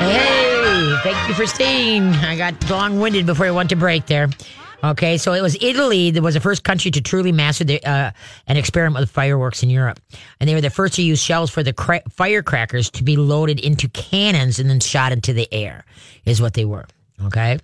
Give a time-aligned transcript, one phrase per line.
[0.00, 2.04] Hey, thank you for staying.
[2.14, 4.28] I got long winded before I went to break there.
[4.82, 8.12] Okay, so it was Italy that was the first country to truly master the, uh,
[8.46, 10.00] an experiment with fireworks in Europe.
[10.40, 13.60] And they were the first to use shells for the cra- firecrackers to be loaded
[13.60, 15.84] into cannons and then shot into the air,
[16.24, 16.86] is what they were.
[17.26, 17.58] Okay.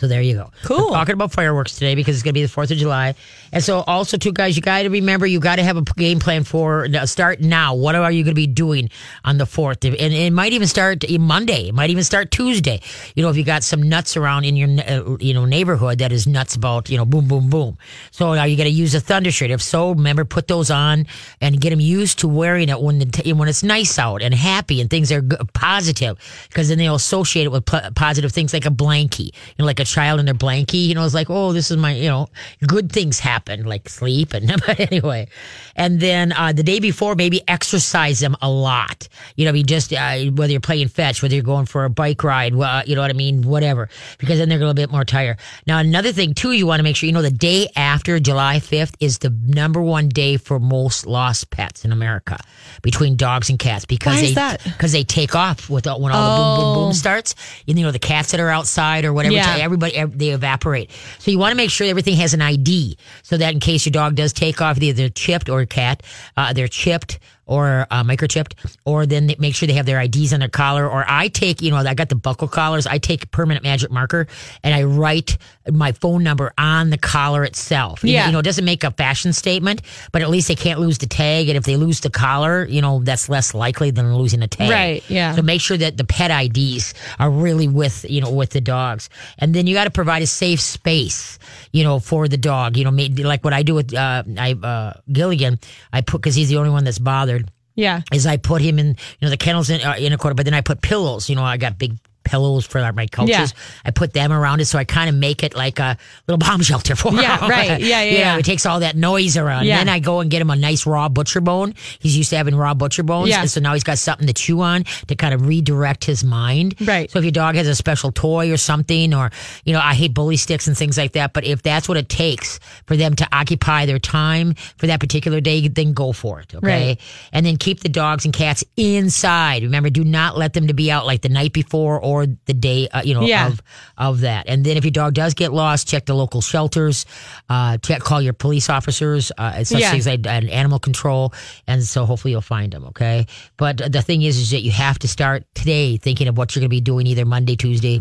[0.00, 0.50] So there you go.
[0.62, 0.86] Cool.
[0.86, 3.14] We're talking about fireworks today because it's going to be the 4th of July.
[3.52, 6.18] And so also too guys, you got to remember you got to have a game
[6.20, 7.74] plan for start now.
[7.74, 8.88] What are you going to be doing
[9.26, 9.84] on the 4th?
[9.84, 11.68] And it might even start Monday.
[11.68, 12.80] It might even start Tuesday.
[13.14, 16.12] You know, if you got some nuts around in your uh, you know neighborhood that
[16.12, 17.76] is nuts about, you know, boom boom boom.
[18.10, 19.50] So are you going to use a thunder shirt?
[19.50, 21.06] If so, remember put those on
[21.42, 24.80] and get them used to wearing it when the when it's nice out and happy
[24.80, 25.20] and things are
[25.52, 26.16] positive
[26.48, 29.89] because then they'll associate it with positive things like a blankie, you know, like a
[29.90, 30.86] child in their blankie.
[30.86, 32.28] You know, it's like, oh, this is my, you know,
[32.66, 34.32] good things happen, like sleep.
[34.34, 35.28] And but anyway,
[35.76, 39.08] and then uh, the day before, maybe exercise them a lot.
[39.36, 41.90] You know, I mean, just uh, whether you're playing fetch, whether you're going for a
[41.90, 44.90] bike ride, uh, you know what I mean, whatever, because then they're a little bit
[44.90, 45.38] more tired.
[45.66, 48.58] Now, another thing too, you want to make sure you know the day after July
[48.60, 52.38] 5th is the number one day for most lost pets in America
[52.82, 56.54] between dogs and cats because they because they take off with when all the boom
[56.56, 56.92] boom boom Oh.
[56.92, 57.34] starts.
[57.68, 59.56] And, you know, the cats that are outside or whatever, Yeah.
[59.60, 60.90] everybody ev- they evaporate.
[61.18, 63.92] So you want to make sure everything has an ID so that in case your
[63.92, 66.02] dog does take off, either they're chipped or cat,
[66.36, 70.32] uh, they're chipped or uh, microchipped, or then they make sure they have their IDs
[70.32, 70.88] on their collar.
[70.88, 72.86] Or I take, you know, I got the buckle collars.
[72.86, 74.26] I take permanent magic marker
[74.62, 75.36] and I write
[75.70, 78.02] my phone number on the collar itself.
[78.04, 78.26] You know- Yeah.
[78.26, 81.06] you know, it doesn't make a fashion statement, but at least they can't lose the
[81.06, 81.48] tag.
[81.48, 84.70] And if they lose the collar, you know, that's less likely than losing a tag.
[84.70, 85.34] Right, yeah.
[85.34, 89.08] So make sure that the pet IDs are really with, you know, with the dogs.
[89.38, 91.38] And then you got to provide a safe space,
[91.72, 92.76] you know, for the dog.
[92.76, 92.90] You know,
[93.26, 95.58] like what I do with uh, I, uh, Gilligan,
[95.92, 97.39] I put, because he's the only one that's bothered
[97.80, 98.02] Yeah.
[98.12, 100.44] is I put him in, you know, the kennels in, uh, in a corner, but
[100.44, 101.28] then I put pillows.
[101.30, 101.96] You know, I got big
[102.30, 103.28] pillows for my couches.
[103.34, 103.80] Yeah.
[103.86, 105.96] I put them around it, so I kind of make it like a
[106.28, 107.50] little bomb shelter for Yeah, him.
[107.50, 107.80] right.
[107.80, 108.36] Yeah, yeah, You know, yeah.
[108.38, 109.64] it takes all that noise around.
[109.66, 109.78] Yeah.
[109.80, 111.74] And then I go and get him a nice raw butcher bone.
[111.98, 113.40] He's used to having raw butcher bones, Yeah.
[113.40, 116.76] and so now he's got something to chew on to kind of redirect his mind.
[116.80, 117.10] Right.
[117.10, 119.30] So if your dog has a special toy or something, or
[119.64, 122.08] you know, I hate bully sticks and things like that, but if that's what it
[122.08, 126.54] takes for them to occupy their time for that particular day, then go for it.
[126.54, 126.66] Okay.
[126.88, 127.00] Right.
[127.32, 129.62] And then keep the dogs and cats inside.
[129.62, 132.88] Remember, do not let them to be out like the night before or the day,
[132.88, 133.48] uh, you know, Yeah.
[133.48, 133.62] of
[133.98, 134.48] of that.
[134.48, 137.06] And then if your dog does get lost, check the local shelters.
[137.48, 139.30] Uh, check, call your police officers.
[139.36, 139.90] Uh, such Yeah.
[139.90, 141.32] things like and animal control.
[141.66, 142.84] And so hopefully you'll find them.
[142.86, 143.26] Okay.
[143.56, 146.60] But the thing is, is that you have to start today thinking of what you're
[146.60, 147.96] going to be doing either Monday, Tuesday,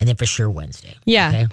[0.00, 0.94] and then for sure Wednesday.
[1.04, 1.28] Yeah.
[1.28, 1.46] Okay.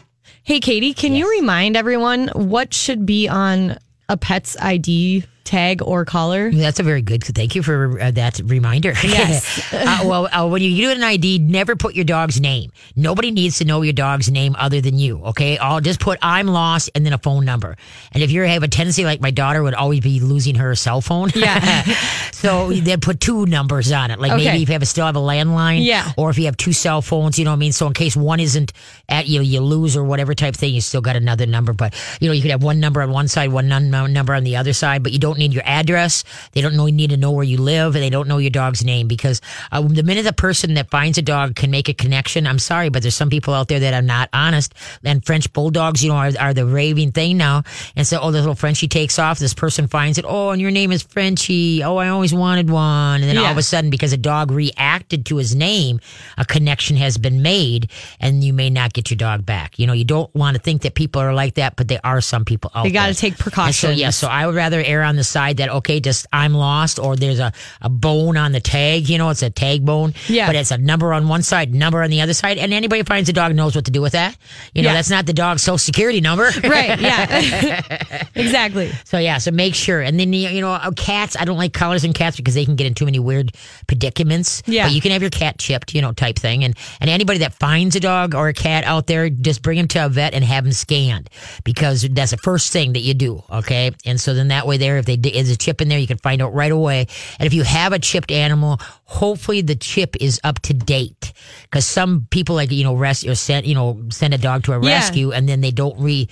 [0.43, 3.77] Hey, Katie, can you remind everyone what should be on
[4.09, 6.49] a pet's ID tag or collar?
[6.51, 7.23] That's a very good.
[7.23, 8.93] Thank you for uh, that reminder.
[9.03, 9.73] Yes.
[9.73, 12.71] uh, well, uh, when you do an ID, never put your dog's name.
[12.95, 15.21] Nobody needs to know your dog's name other than you.
[15.31, 17.75] Okay, I'll just put I'm lost and then a phone number.
[18.13, 21.01] And if you have a tendency, like my daughter would always be losing her cell
[21.01, 21.83] phone, Yeah.
[22.31, 24.19] so then put two numbers on it.
[24.19, 24.45] Like Okay.
[24.45, 26.11] maybe if you have a, still have a landline, Yeah.
[26.17, 27.73] or if you have two cell phones, you know what I mean.
[27.73, 28.71] So in case one isn't
[29.09, 31.73] at you, you lose or whatever type thing, you still got another number.
[31.73, 34.55] But you know, you could have one number on one side, one number on the
[34.55, 36.23] other side, but you don't need your address.
[36.53, 38.49] They don't know, you need to know where you live, and they don't know your
[38.51, 39.41] dog's name because
[39.71, 42.89] uh, the minute a person that finds a dog can make a connection, I'm sorry,
[42.89, 44.73] but there's some people out there that are not honest.
[45.03, 47.63] And French bulldogs, you know, are, are the raving thing now.
[47.95, 49.39] And so, oh, the little Frenchie takes off.
[49.39, 50.25] This person finds it.
[50.27, 51.83] Oh, and your name is Frenchie.
[51.83, 53.21] Oh, I always wanted one.
[53.21, 55.99] And then all of a sudden, because a dog reacted to his name,
[56.37, 59.79] a connection has been made, and you may not get your dog back.
[59.79, 62.21] You know, you don't want to think that people are like that, but there are
[62.21, 62.87] some people out there.
[62.89, 63.99] You got to take And so, precautions.
[63.99, 67.15] yeah, so I would rather err on the side that, okay, just I'm lost, or
[67.15, 67.51] there's a,
[67.81, 70.13] a bone on the tag, you know, it's a tag bone.
[70.27, 70.47] Yeah.
[70.47, 73.05] But it's a number on one side, number on the other side, and anybody who
[73.05, 74.37] finds a dog knows what to do with that.
[74.73, 74.93] You know, Yeah.
[74.95, 76.49] that's not the dog's social security number.
[76.63, 76.99] right.
[76.99, 78.27] Yeah.
[78.35, 78.91] exactly.
[79.05, 80.01] So yeah, so make sure.
[80.01, 81.35] And then you know, uh, cats.
[81.39, 83.51] I don't like collars and cats because they can get in too many weird
[83.87, 84.63] predicaments.
[84.65, 84.85] Yeah.
[84.87, 86.63] But you can have your cat chipped, you know, type thing.
[86.63, 89.87] And and anybody that finds a dog or a cat out there, just bring them
[89.89, 91.29] to a vet and have them scanned
[91.63, 93.43] because that's the first thing that you do.
[93.49, 93.91] Okay.
[94.05, 96.17] And so then that way, there, if they is a chip in there, you can
[96.17, 97.07] find out right away.
[97.39, 101.85] And if you have a chipped animal, hopefully the chip is up to date because
[101.85, 104.81] some people like you know rest or send you know send a dog to a
[104.83, 104.95] Yeah.
[104.95, 106.27] rescue and then they don't re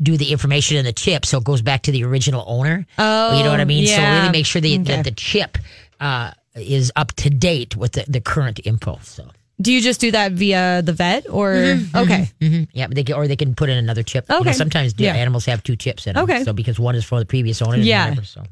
[0.00, 2.86] do the information in the chip so it goes back to the original owner.
[2.98, 3.86] Oh, you know what I mean?
[3.86, 4.82] So really make sure that, Okay.
[4.84, 5.58] that the chip
[6.00, 9.00] uh, is up to date with the, the current info.
[9.02, 9.28] So
[9.60, 11.84] Do you just do that via the vet or mm-hmm.
[11.84, 11.96] Mm-hmm.
[11.98, 12.30] okay?
[12.40, 14.26] hmm yeah, they can, or they can put in another chip.
[14.28, 14.52] You know, Okay.
[14.52, 15.14] sometimes Yeah.
[15.14, 16.24] animals have two chips in them.
[16.24, 16.44] Okay.
[16.44, 17.74] So because one is for the previous owner.
[17.74, 18.08] and Yeah.
[18.10, 18.44] whatever, so.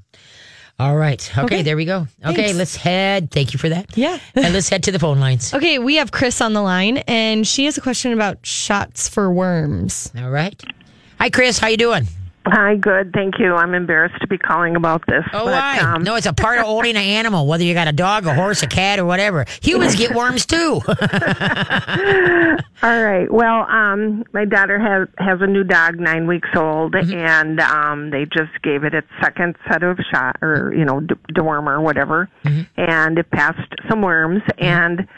[0.79, 1.23] All right.
[1.32, 1.62] Okay, Okay.
[1.62, 2.06] there we go.
[2.25, 2.58] Okay, Thanks.
[2.58, 3.31] let's head.
[3.31, 3.97] Thank you for that.
[3.97, 4.19] Yeah.
[4.35, 5.55] and let's head to the phone lines.
[5.55, 9.32] Okay, we have Chris on the line, and she has a question about shots for
[9.32, 10.12] worms.
[10.19, 10.61] All right.
[11.19, 11.58] Hi, Chris.
[11.58, 12.06] How you doing?
[12.48, 13.12] Hi, good.
[13.12, 13.54] Thank you.
[13.54, 15.25] I'm embarrassed to be calling about this.
[15.32, 15.78] Oh, but, why?
[15.81, 18.34] um, no, it's a part of owning an animal, whether you got a dog, a
[18.34, 19.46] horse, a cat, or whatever.
[19.62, 20.81] Humans get worms too.
[22.82, 23.26] All right.
[23.32, 28.26] Well, um, my daughter has has a new dog, nine weeks old, and um, they
[28.26, 32.28] just gave it its second set of shot or you know de- dewormer or whatever,
[32.76, 34.43] and it passed some worms.
[34.58, 35.08] And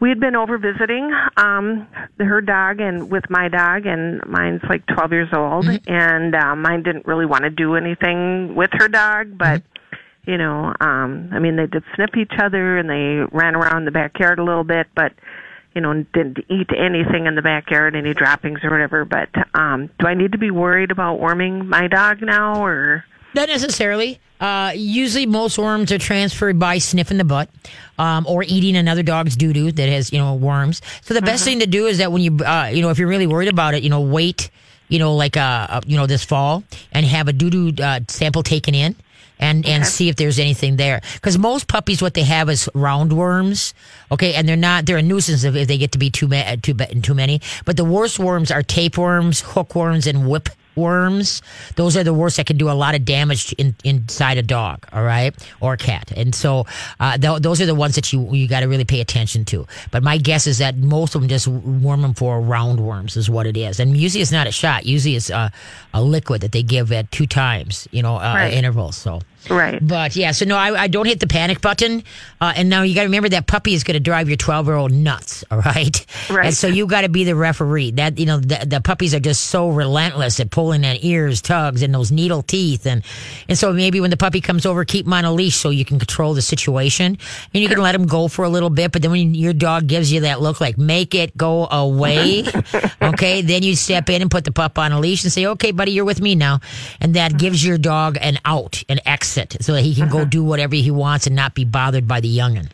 [0.00, 1.86] we had been over visiting um,
[2.18, 6.82] her dog and with my dog, and mine's like twelve years old, and uh, mine
[6.82, 9.62] didn't really want to do anything with her dog, but.
[10.26, 13.90] you know, um, I mean, they did snip each other and they ran around the
[13.90, 15.12] backyard a little bit, but,
[15.74, 19.04] you know, didn't eat anything in the backyard, any droppings or whatever.
[19.04, 23.04] But, um, do I need to be worried about worming my dog now or?
[23.34, 24.18] Not necessarily.
[24.44, 27.48] Uh, usually, most worms are transferred by sniffing the butt
[27.98, 30.82] um, or eating another dog's doo doo that has, you know, worms.
[31.00, 33.08] So the best thing to do is that when you, uh, you know, if you're
[33.08, 34.50] really worried about it, you know, wait,
[34.88, 36.62] you know, like, uh, uh, you know, this fall
[36.92, 38.96] and have a doo doo uh, sample taken in.
[39.36, 41.00] And, and see if there's anything there.
[41.14, 43.74] Because most puppies, what they have is roundworms.
[44.12, 44.32] Okay.
[44.34, 46.72] And they're not, they're a nuisance if, if they get to be too, ma- too,
[46.72, 47.40] ba- too many.
[47.64, 51.42] But the worst worms are tapeworms, hookworms, and whip worms.
[51.76, 54.86] Those are the worst that can do a lot of damage in, inside a dog,
[54.92, 56.12] all right, or a cat.
[56.16, 56.66] And so
[57.00, 59.66] uh, th- those are the ones that you you got to really pay attention to.
[59.90, 63.46] But my guess is that most of them just worm them for roundworms is what
[63.46, 63.80] it is.
[63.80, 64.84] And usually it's not a shot.
[64.86, 65.52] Usually it's a,
[65.92, 68.52] a liquid that they give at two times, you know, uh, Right.
[68.54, 68.96] intervals.
[68.96, 69.20] So.
[69.50, 69.78] Right.
[69.86, 72.02] But yeah, so no, I, I don't hit the panic button.
[72.40, 74.66] Uh, and now you got to remember that puppy is going to drive your 12
[74.66, 75.44] year old nuts.
[75.50, 76.06] All right.
[76.30, 76.46] Right.
[76.46, 77.92] And so you got to be the referee.
[77.92, 81.82] That, you know, the, the puppies are just so relentless at pulling at ears, tugs,
[81.82, 82.86] and those needle teeth.
[82.86, 83.04] And,
[83.48, 85.84] and so maybe when the puppy comes over, keep him on a leash so you
[85.84, 87.18] can control the situation.
[87.52, 88.92] And you can let him go for a little bit.
[88.92, 92.44] But then when your dog gives you that look like, make it go away.
[93.02, 93.42] okay.
[93.42, 95.92] Then you step in and put the pup on a leash and say, okay, buddy,
[95.92, 96.60] you're with me now.
[97.00, 100.42] And that gives your dog an out, an exit, so that he can go do
[100.44, 102.68] whatever he wants and not be bothered by the youngin'.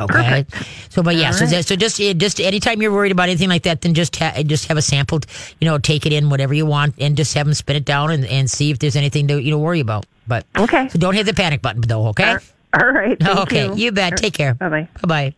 [0.00, 0.44] Okay.
[0.88, 3.80] So, but yeah, so, that, so just just anytime you're worried about anything like that,
[3.82, 5.20] then just ha- just have a sample,
[5.60, 8.10] you know, take it in whatever you want, and just have them spin it down
[8.10, 10.04] and, and see if there's anything to you know worry about.
[10.26, 10.88] But Okay.
[10.88, 12.08] so don't hit the panic button though.
[12.08, 12.36] Okay.
[12.74, 13.16] All right.
[13.24, 13.66] Okay.
[13.68, 13.74] You.
[13.76, 14.16] You bet.
[14.16, 14.54] Take care.
[14.54, 14.88] Bye bye.
[15.02, 15.34] Bye bye.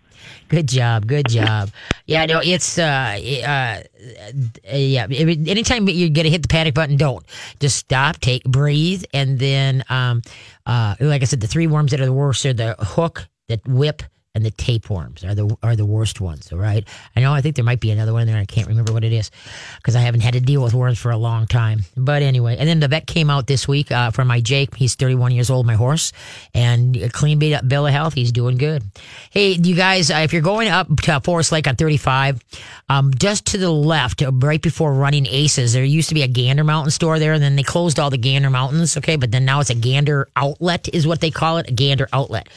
[0.49, 1.07] Good job.
[1.07, 1.71] Good job.
[2.09, 5.09] Yeah, no, it's uh, uh, uh yeah.
[5.11, 7.27] Anytime you're gonna hit the panic button, don't
[7.59, 10.23] just stop, take, breathe, and then um,
[10.67, 13.61] uh, like I said, the three worms that are the worst are the hook, the
[13.67, 14.05] whip,
[14.37, 16.53] and the tapeworms are the are the worst ones.
[16.53, 16.87] All right.
[17.17, 17.33] I know.
[17.33, 18.37] I think there might be another one there.
[18.37, 19.31] I can't remember what it is
[19.79, 21.81] because I haven't had to deal with worms for a long time.
[21.97, 24.77] But anyway, and then the vet came out this week uh, for my Jake.
[24.77, 26.13] He's 31 years old, my horse,
[26.55, 28.13] and a clean bill bill of health.
[28.13, 28.83] He's doing good.
[29.31, 32.45] Hey, you guys, uh, if you're going up to Forest Lake on 35,
[32.91, 36.29] um, just to the left, uh, right before Running Aces, there used to be a
[36.29, 38.99] Gander Mountain store there, and then they closed all the Gander Mountains.
[38.99, 42.07] Okay, but then now it's a Gander Outlet, is what they call it, a Gander
[42.13, 42.49] Outlet.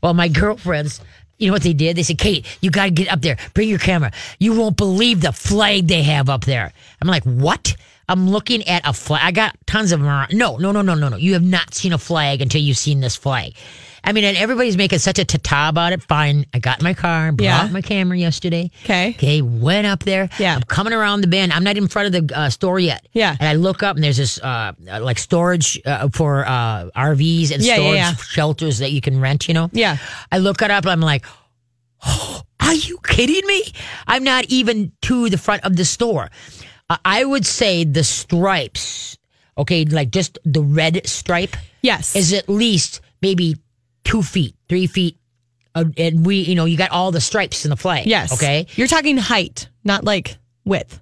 [0.00, 1.00] Well, my girlfriends.
[1.38, 1.96] You know what they did?
[1.96, 3.36] They said, Kate, you got to get up there.
[3.54, 4.12] Bring your camera.
[4.38, 6.72] You won't believe the flag they have up there.
[7.00, 7.76] I'm like, what?
[8.08, 9.22] I'm looking at a flag.
[9.24, 10.32] I got tons of them around.
[10.34, 11.16] No, no, no, no, no, no.
[11.16, 13.54] You have not seen a flag until you've seen this flag.
[14.06, 16.02] I mean, and everybody's making such a tata about it.
[16.02, 16.44] Fine.
[16.52, 17.68] I got in my car, brought Yeah.
[17.72, 18.70] my camera yesterday.
[18.84, 19.10] Okay.
[19.10, 19.40] Okay.
[19.42, 20.28] Went up there.
[20.38, 20.56] Yeah.
[20.56, 21.52] I'm coming around the bend.
[21.52, 23.08] I'm not in front of the uh, store yet.
[23.12, 23.34] Yeah.
[23.40, 27.62] And I look up and there's this, uh, like storage uh, for uh, RVs and
[27.62, 28.14] Yeah, storage yeah.
[28.16, 29.70] shelters that you can rent, you know?
[29.72, 29.96] Yeah.
[30.30, 30.84] I look it up.
[30.84, 31.24] And I'm like,
[32.60, 33.62] are you kidding me?
[34.06, 36.30] I'm not even to the front of the store.
[36.90, 39.16] Uh, I would say the stripes,
[39.56, 42.14] okay, like just the red stripe Yes.
[42.16, 43.56] is at least maybe
[44.04, 45.16] two feet, three feet.
[45.74, 48.06] Uh, and we, you know, you got all the stripes in the flag.
[48.06, 48.32] yes.
[48.32, 48.66] Okay.
[48.76, 51.00] You're talking height, not like width.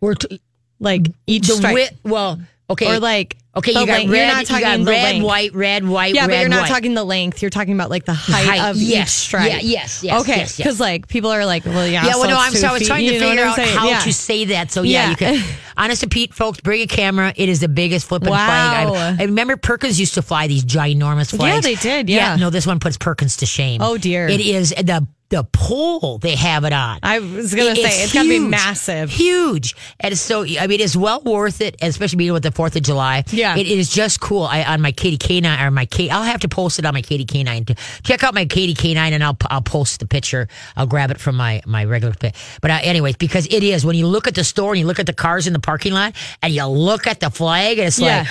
[0.00, 0.40] We're t-
[0.80, 1.74] Like each the stripe.
[1.74, 1.98] width.
[2.02, 2.94] Well, okay.
[2.94, 4.10] or like okay, you got length.
[4.10, 5.24] red, You're not you got red, length.
[5.24, 6.14] white, red, white.
[6.14, 6.68] Yeah, red, but you're not white.
[6.68, 7.40] talking the length.
[7.42, 9.08] You're talking about like the height, Height, of yes.
[9.08, 9.50] each stripe.
[9.50, 10.56] Yeah, yes, yes, Okay, yes, yes.
[10.58, 12.04] because like people are like, well, yeah.
[12.04, 14.00] Yeah, so well, no, I'm so I was trying to you figure out how yeah.
[14.00, 14.70] to say that.
[14.70, 15.10] So yeah, Yeah.
[15.10, 15.44] you can.
[15.78, 17.34] Honest to Pete, folks, bring a camera.
[17.36, 18.88] It is the biggest flipping flag.
[18.88, 18.94] Wow.
[18.94, 21.54] I, I remember Perkins used to fly these ginormous flags.
[21.54, 22.36] Yeah, they did, yeah.
[22.36, 23.82] no, this one puts Perkins to shame.
[23.82, 24.26] Oh, dear.
[24.26, 27.00] It is the the pole they have it on.
[27.02, 29.10] I was gonna say it's gotta be massive.
[29.10, 32.82] huge, and so I mean it's well worth it, especially being with the Fourth of
[32.82, 33.24] July.
[33.30, 33.56] Yeah.
[33.56, 34.44] it is just cool.
[34.44, 37.02] I on my Katie K9 or my K, I'll have to post it on my
[37.02, 37.76] Katie K9.
[38.04, 40.46] Check out my Katie K9, and I'll I'll post the picture.
[40.76, 42.36] I'll grab it from my my regular pit.
[42.62, 45.00] But uh, anyways, because it is when you look at the store and you look
[45.00, 47.98] at the cars in the parking lot and you look at the flag, and it's
[47.98, 48.18] Yeah.
[48.20, 48.28] like.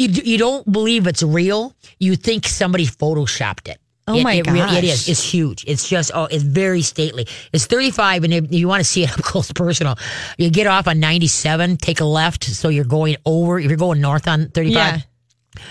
[0.00, 1.74] You, you don't believe it's real.
[1.98, 3.80] You think somebody photoshopped it.
[4.08, 4.84] Oh It- my it really- it gosh.
[4.84, 5.08] is.
[5.08, 5.64] It's huge.
[5.66, 7.26] It's just oh, it's very stately.
[7.52, 9.96] It's 35, and if you want to see it up close, personal.
[10.38, 13.58] You get off on 97, take a left, so you're going over.
[13.60, 15.62] If you're going north on 35, Yeah.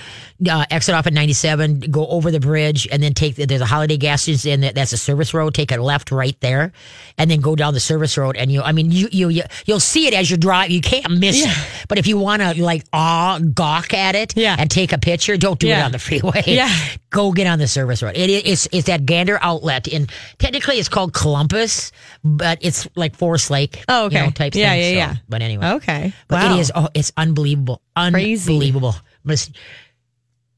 [0.49, 3.65] Uh, exit off at 97, go over the bridge, and then take the, there's a
[3.65, 5.53] holiday gas station, that- that's a service road.
[5.53, 6.71] Take a left right there,
[7.17, 8.37] and then go down the service road.
[8.37, 10.69] And you, I mean, you you, you you'll see it as you drive.
[10.69, 11.51] You can't miss Yeah.
[11.51, 11.85] it.
[11.87, 14.55] But if you want to like awe gawk at it, Yeah.
[14.59, 16.43] and take a picture, don't do it on the freeway.
[16.45, 16.69] Yeah.
[17.09, 18.15] go get on the service road.
[18.15, 21.91] It, it's it's that Gander outlet, and technically it's called Columbus,
[22.23, 23.83] but it's like Forest Lake.
[23.87, 24.19] Oh, okay.
[24.19, 24.81] You know, type Yeah, thing.
[24.97, 25.17] yeah, So, yeah.
[25.29, 26.13] But anyway, Okay.
[26.27, 26.55] but wow.
[26.55, 26.71] it is.
[26.75, 27.81] Oh, it's unbelievable.
[27.95, 28.51] Crazy.
[28.53, 28.95] Unbelievable.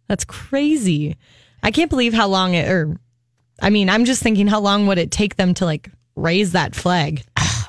[0.10, 1.16] That's crazy.
[1.64, 3.00] I can't believe how long it, or,
[3.62, 6.76] I mean, I'm just thinking how long would it take them to like raise that
[6.76, 7.24] flag?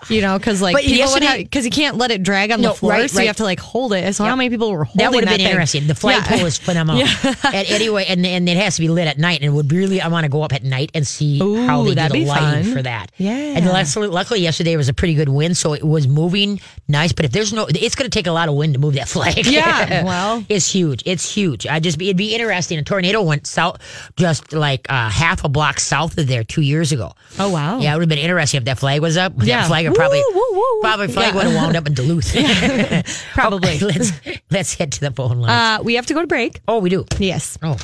[0.09, 2.69] You know, because like But people would because you can't let it drag on No,
[2.71, 3.23] the floor, right, so right.
[3.25, 4.15] you have to like hold it.
[4.15, 5.51] So how many people were holding that would have been thing?
[5.51, 5.87] interesting.
[5.87, 6.47] The flagpole Yeah.
[6.47, 7.03] is phenomenal.
[7.45, 9.41] and anyway, and and it has to be lit at night.
[9.41, 11.85] And it would really, I want to go up at night and see how Ooh,
[11.85, 12.73] they do the be lighting fun.
[12.73, 13.13] for that.
[13.19, 13.31] Yeah.
[13.57, 17.13] And luckily, luckily, yesterday was a pretty good wind, so it was moving nice.
[17.13, 19.09] But if there's no, it's going to take a lot of wind to move that
[19.15, 19.45] flag.
[19.47, 20.45] Yeah, well.
[20.49, 21.03] it's huge.
[21.07, 21.67] It's huge.
[21.67, 22.79] I just, it'd be interesting.
[22.79, 23.79] A tornado went south,
[24.17, 27.13] just like uh, half a block south of there two years ago.
[27.39, 27.79] Oh wow.
[27.81, 29.33] Yeah, it would have been interesting if that flag was up.
[29.39, 29.61] Yeah.
[29.61, 30.81] That flag would probably, Woo, woo, woo.
[30.81, 31.35] probably flag Yeah.
[31.37, 32.33] would have wound up in Duluth.
[33.35, 33.77] Probably.
[33.77, 34.13] Okay, let's
[34.51, 35.51] let's head to the phone line.
[35.81, 36.61] Uh, we have to go to break.
[36.69, 37.05] oh, we do.
[37.19, 37.59] Yes.
[37.63, 37.77] Oh,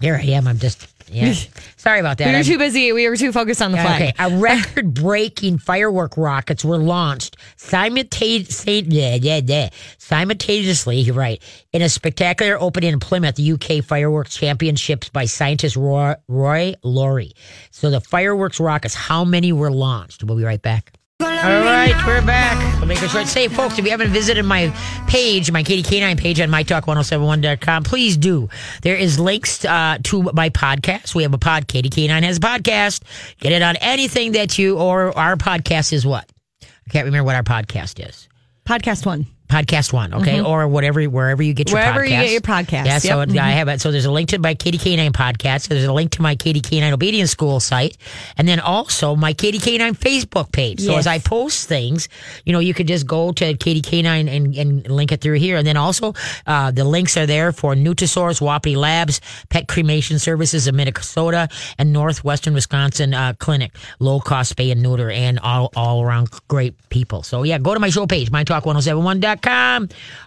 [0.00, 0.46] here I am.
[0.46, 1.32] I'm just yeah.
[1.76, 2.26] Sorry about that.
[2.26, 2.92] We were I'm- too busy.
[2.92, 4.02] We were too focused on the flag.
[4.02, 10.98] Okay, a record-breaking firework rockets were launched simultaneously, yeah, yeah, yeah, simultaneously.
[10.98, 11.40] You're right.
[11.72, 17.32] In a spectacular opening in Plymouth, the UK Fireworks Championships by scientist Roy, Roy Laurie.
[17.70, 20.24] So the fireworks rockets, how many were launched?
[20.24, 20.92] We'll be right back.
[21.26, 22.56] All right, we're back.
[22.80, 23.26] I'll make it short.
[23.26, 24.68] Say, folks, if you haven't visited my
[25.08, 28.48] page, my Katie K9 page on mytalk1071.com, please do.
[28.82, 31.14] There is links uh, to my podcast.
[31.16, 31.66] We have a pod.
[31.66, 33.02] Katie K9 has a podcast.
[33.40, 36.30] Get it on anything that you, or our podcast is what?
[36.62, 38.28] I can't remember what our podcast is.
[38.64, 39.26] Podcast one.
[39.48, 41.94] Podcast One, okay, or whatever, wherever you get your Mm-hmm.
[41.94, 42.22] Wherever you podcast.
[42.22, 43.28] get your podcast, Yeah, so yep.
[43.28, 43.38] Mm-hmm.
[43.38, 43.80] I have it.
[43.80, 45.68] So there's a link to my Katie K9 podcast.
[45.68, 47.96] So there's a link to my Katie K9 Obedience School site,
[48.36, 50.80] and then also my Katie K9 Facebook page.
[50.80, 52.08] So as I post things,
[52.44, 55.56] you know, you could just go to Katie K9 and, and link it through here,
[55.56, 56.14] and then also
[56.46, 61.48] uh, the links are there for Nutrisource, Wapiti Labs, Pet Cremation Services of Minnesota,
[61.78, 66.74] and Northwestern Wisconsin uh, Clinic, low cost spay and neuter, and all all around great
[66.88, 67.22] people.
[67.22, 69.35] So yeah, go to my show page, mytalk1071.com.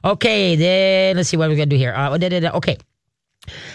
[0.03, 1.93] Okay, then let's see what we're gonna do here.
[1.93, 2.77] Uh, da, da, da, okay.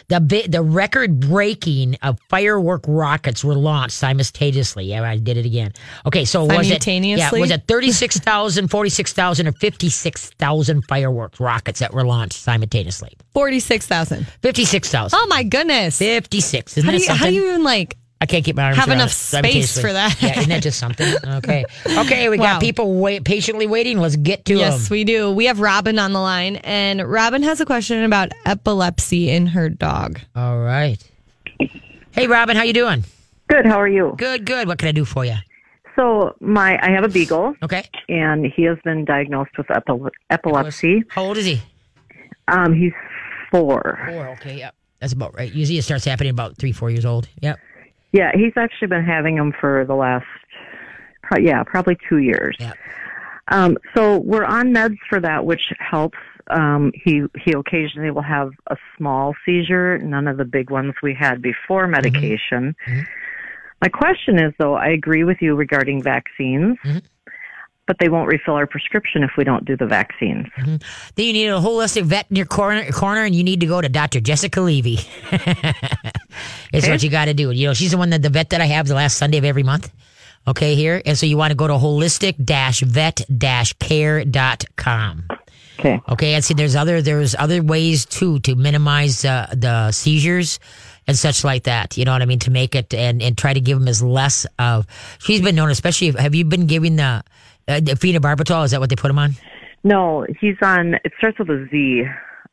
[0.09, 4.85] The the record breaking of firework rockets were launched simultaneously.
[4.85, 5.73] Yeah, I did it again.
[6.07, 12.05] Okay, so was it yeah, was it 36,000, 46,000 or 56,000 fireworks rockets that were
[12.05, 13.17] launched simultaneously?
[13.33, 14.27] 46,000.
[14.43, 15.19] 56,000.
[15.19, 15.99] Oh my goodness.
[15.99, 16.77] 56.
[16.77, 17.19] Isn't How do, you, something?
[17.19, 19.93] how do you even like, I can't keep my arms have enough it space for
[19.93, 20.17] that?
[20.23, 21.13] yeah, isn't that just something?
[21.27, 21.67] Okay.
[21.87, 22.55] Okay, we Wow.
[22.55, 23.99] got people wait, patiently waiting.
[23.99, 24.61] Let's get to it.
[24.61, 24.95] yes, them.
[24.95, 25.31] we do.
[25.31, 29.69] We have Robin on the line, and Robin has a question about epilepsy in her
[29.69, 30.21] dog.
[30.35, 30.97] All right.
[32.13, 33.05] Hey, Robin, how you doing?
[33.49, 33.67] Good.
[33.67, 34.15] How are you?
[34.17, 34.69] Good, good.
[34.69, 35.35] What can I do for you?
[35.97, 37.85] So my I have a beagle, Okay.
[38.09, 41.05] and he has been diagnosed with epile- epilepsy.
[41.09, 41.61] How old is he?
[42.49, 42.93] Um, he's
[43.51, 44.01] four.
[44.09, 44.29] Four.
[44.41, 44.75] Okay, yep.
[45.01, 45.53] That's about right.
[45.53, 47.29] Usually it starts happening about three, four years old.
[47.43, 47.59] Yep.
[48.15, 50.25] Yeah, he's actually been having them for the last,
[51.37, 52.57] yeah, probably two years.
[52.61, 52.75] Yeah.
[53.49, 56.19] Um, so we're on meds for that, which helps.
[56.49, 61.13] Um, he he occasionally will have a small seizure, none of the big ones we
[61.13, 62.77] had before medication.
[63.83, 66.79] My question is, though, I agree with you regarding vaccines,
[67.87, 70.47] but they won't refill our prescription if we don't do the vaccines.
[70.57, 70.81] Then
[71.17, 73.89] you need a holistic vet in your corner, corner and you need to go to
[73.89, 74.21] Dr.
[74.21, 74.99] Jessica Levy.
[76.73, 77.51] it's what you got to do.
[77.51, 79.45] You know, she's the one that the vet that I have the last Sunday of
[79.45, 79.93] every month.
[80.47, 81.01] Okay, here.
[81.05, 85.27] And so you want to go to holistic vet care.com.
[85.79, 86.01] Okay.
[86.09, 90.61] Okay, and see, there's other there's other ways too to minimize uh, the seizures
[91.07, 91.97] and such like that.
[91.99, 92.39] You know what I mean?
[92.41, 94.87] To make it and and try to give them as less of.
[95.19, 96.09] She's been known, especially.
[96.09, 97.25] If, have you been giving the,
[97.69, 98.65] uh, phenobarbital?
[98.65, 99.33] Is that what they put him on?
[99.83, 100.95] No, he's on.
[101.05, 102.05] It starts with a Z,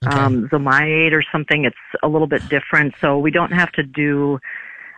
[0.03, 1.65] um, Zomide or something.
[1.65, 4.39] It's a little bit different, so we don't have to do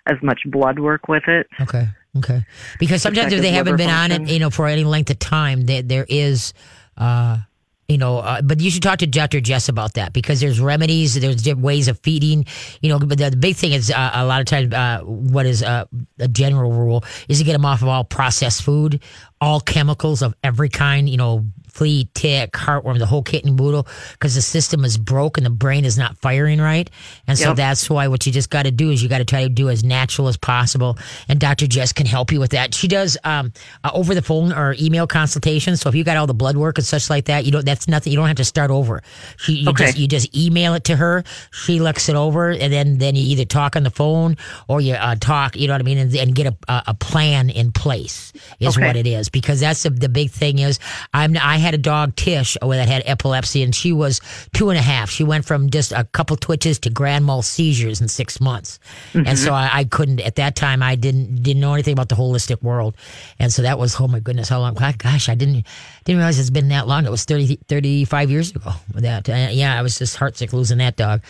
[0.07, 1.47] as much blood work with it.
[1.61, 1.87] Okay.
[2.17, 2.45] Okay.
[2.79, 5.65] Because sometimes if they haven't been on it, you know, for any length of time,
[5.65, 6.53] there there is,
[6.97, 7.39] uh,
[7.87, 9.41] you know, uh, but you should talk to Dr.
[9.41, 12.45] Jess about that because there's remedies, there's ways of feeding,
[12.81, 12.97] you know.
[12.97, 15.85] But the, the big thing is uh, a lot of times, uh, what is uh,
[16.19, 19.01] a general rule is to get them off of all processed food,
[19.41, 23.87] all chemicals of every kind, you know, flea, tick, heartworm, the whole kit and boodle,
[24.13, 26.89] because the system is broken, the brain is not firing right,
[27.27, 27.57] and so Yep.
[27.57, 29.69] that's why what you just got to do is you got to try to do
[29.69, 30.97] as natural as possible.
[31.27, 31.67] And Dr.
[31.67, 32.73] Jess can help you with that.
[32.73, 33.51] She does um,
[33.83, 35.81] uh, over the phone or email consultations.
[35.81, 37.65] So if you got all the blood work and such like that, you don't.
[37.65, 38.11] That's nothing.
[38.13, 39.01] You don't have to start over.
[39.37, 39.85] She you Okay.
[39.85, 41.23] just you just email it to her.
[41.51, 44.37] She looks it over, and then then you either talk on the phone
[44.67, 45.55] or you uh, talk.
[45.55, 48.77] You know what I mean, and, and get a, a a plan in place is
[48.77, 48.85] Okay.
[48.85, 49.29] what it is.
[49.29, 50.79] Because that's the, the big thing is
[51.13, 54.21] I'm I had a dog Tish uh, that had epilepsy, and she was
[54.53, 55.09] two and a half.
[55.09, 58.79] She went from just a couple twitches to grand mal seizures in six months,
[59.13, 60.83] and so I, I couldn't at that time.
[60.83, 62.95] I didn't didn't know anything about the holistic world,
[63.39, 64.75] and so that was oh my goodness, how long?
[64.75, 65.65] Gosh, I didn't
[66.03, 67.05] didn't realize it's been that long.
[67.05, 68.71] It was 30, 35 years ago.
[68.93, 71.21] That uh, yeah, I was just heartsick losing that dog.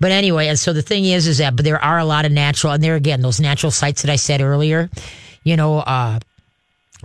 [0.00, 2.32] But anyway, and so the thing is, is that but there are a lot of
[2.32, 4.90] natural, and there again, those natural sites that I said earlier,
[5.44, 5.78] you know.
[5.78, 6.18] uh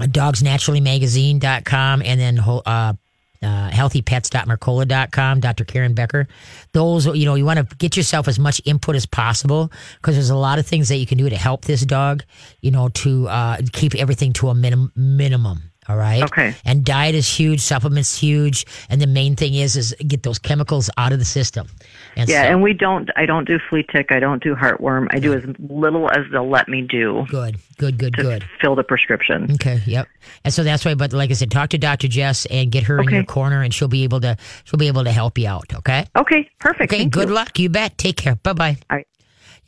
[0.05, 2.93] dogsnaturallymagazine.com and then uh,
[3.41, 5.65] uh, healthypets.mercola.com, Dr.
[5.65, 6.27] Karen Becker.
[6.73, 10.29] Those, you know, you want to get yourself as much input as possible because there's
[10.29, 12.23] a lot of things that you can do to help this dog,
[12.61, 15.71] you know, to uh, keep everything to a minim- minimum.
[15.89, 16.23] All right.
[16.23, 16.53] Okay.
[16.65, 20.89] And diet is huge, supplements huge, and the main thing is is get those chemicals
[20.97, 21.67] out of the system.
[22.15, 23.09] And Yeah, so- and we don't.
[23.15, 24.07] I don't do flea tick.
[24.11, 25.07] I don't do heartworm.
[25.11, 28.43] I do as little as they'll let me do good, good, good, good.
[28.59, 29.51] fill the prescription.
[29.53, 29.81] Okay.
[29.85, 30.07] Yep.
[30.43, 30.95] And so that's why.
[30.95, 32.07] But like I said, talk to Dr.
[32.07, 35.03] Jess and get her in your corner, and she'll be able to she'll be able
[35.05, 35.73] to help you out.
[35.73, 36.05] Okay.
[36.15, 36.91] Okay, perfect.
[36.91, 36.99] Okay.
[37.03, 37.35] Thank good you.
[37.35, 37.57] luck.
[37.59, 37.97] You bet.
[37.97, 38.35] Take care.
[38.35, 38.77] Bye bye.
[38.89, 39.07] All right.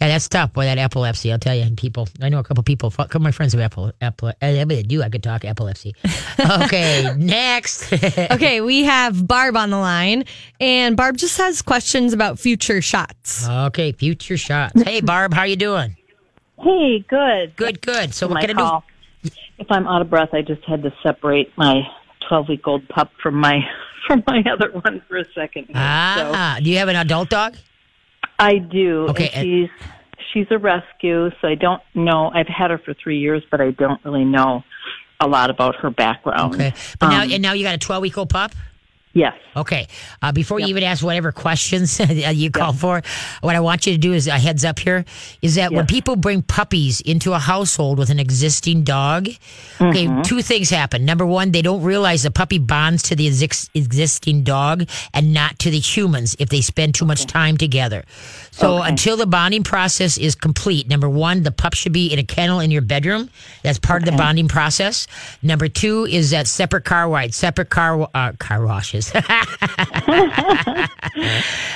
[0.02, 0.54] Yeah, that's tough.
[0.54, 1.30] Boy, that epilepsy.
[1.32, 2.08] I'll tell you, and people.
[2.22, 2.88] I know a couple people.
[2.88, 3.98] A couple of my friends have epilepsy.
[4.00, 5.04] Epi- I mean, do.
[5.04, 5.94] I could talk epilepsy.
[6.64, 7.14] Okay.
[7.18, 7.92] next.
[8.32, 10.24] Okay, we have Barb on the line,
[10.62, 13.48] and Barb just has questions about future shots.
[13.50, 13.92] okay.
[13.92, 14.82] Future shots.
[14.84, 15.34] Hey, Barb.
[15.34, 15.98] How you doing?
[16.62, 17.56] Hey, good.
[17.58, 17.82] Good.
[17.82, 18.14] Good.
[18.14, 18.58] So what my can I do?
[18.60, 18.84] call.
[19.58, 21.82] If I'm out of breath, I just had to separate my
[22.30, 23.60] 12 week old pup from my
[24.08, 25.66] from my other one for a second.
[25.66, 25.76] here.
[25.76, 26.58] Ah.
[26.64, 27.58] Do you have an adult dog?
[28.40, 29.08] I do.
[29.10, 29.70] Okay, And she's
[30.34, 32.32] she's a rescue, so I don't know.
[32.34, 34.64] I've had her for three years, but I don't really know
[35.20, 36.56] a lot about her background.
[36.56, 36.74] Okay.
[37.00, 38.52] But now, Um, and now you got a twelve week old pup.
[39.14, 39.34] Yes.
[39.56, 39.88] Okay.
[40.22, 42.00] Uh, before you even ask whatever questions
[42.34, 43.02] you call for,
[43.42, 45.04] what I want you to do is a heads up here
[45.42, 49.28] is that when people bring puppies into a household with an existing dog,
[49.82, 50.22] okay, Mm-hmm.
[50.22, 51.06] two things happen.
[51.06, 55.58] Number one, they don't realize the puppy bonds to the exis- existing dog and not
[55.60, 58.04] to the humans if they spend too much time together.
[58.52, 58.90] So Okay.
[58.90, 62.60] until the bonding process is complete, number one, the pup should be in a kennel
[62.60, 63.30] in your bedroom.
[63.64, 65.08] That's part of the bonding process.
[65.42, 68.99] Number two is that separate car rides, separate car uh, car washes.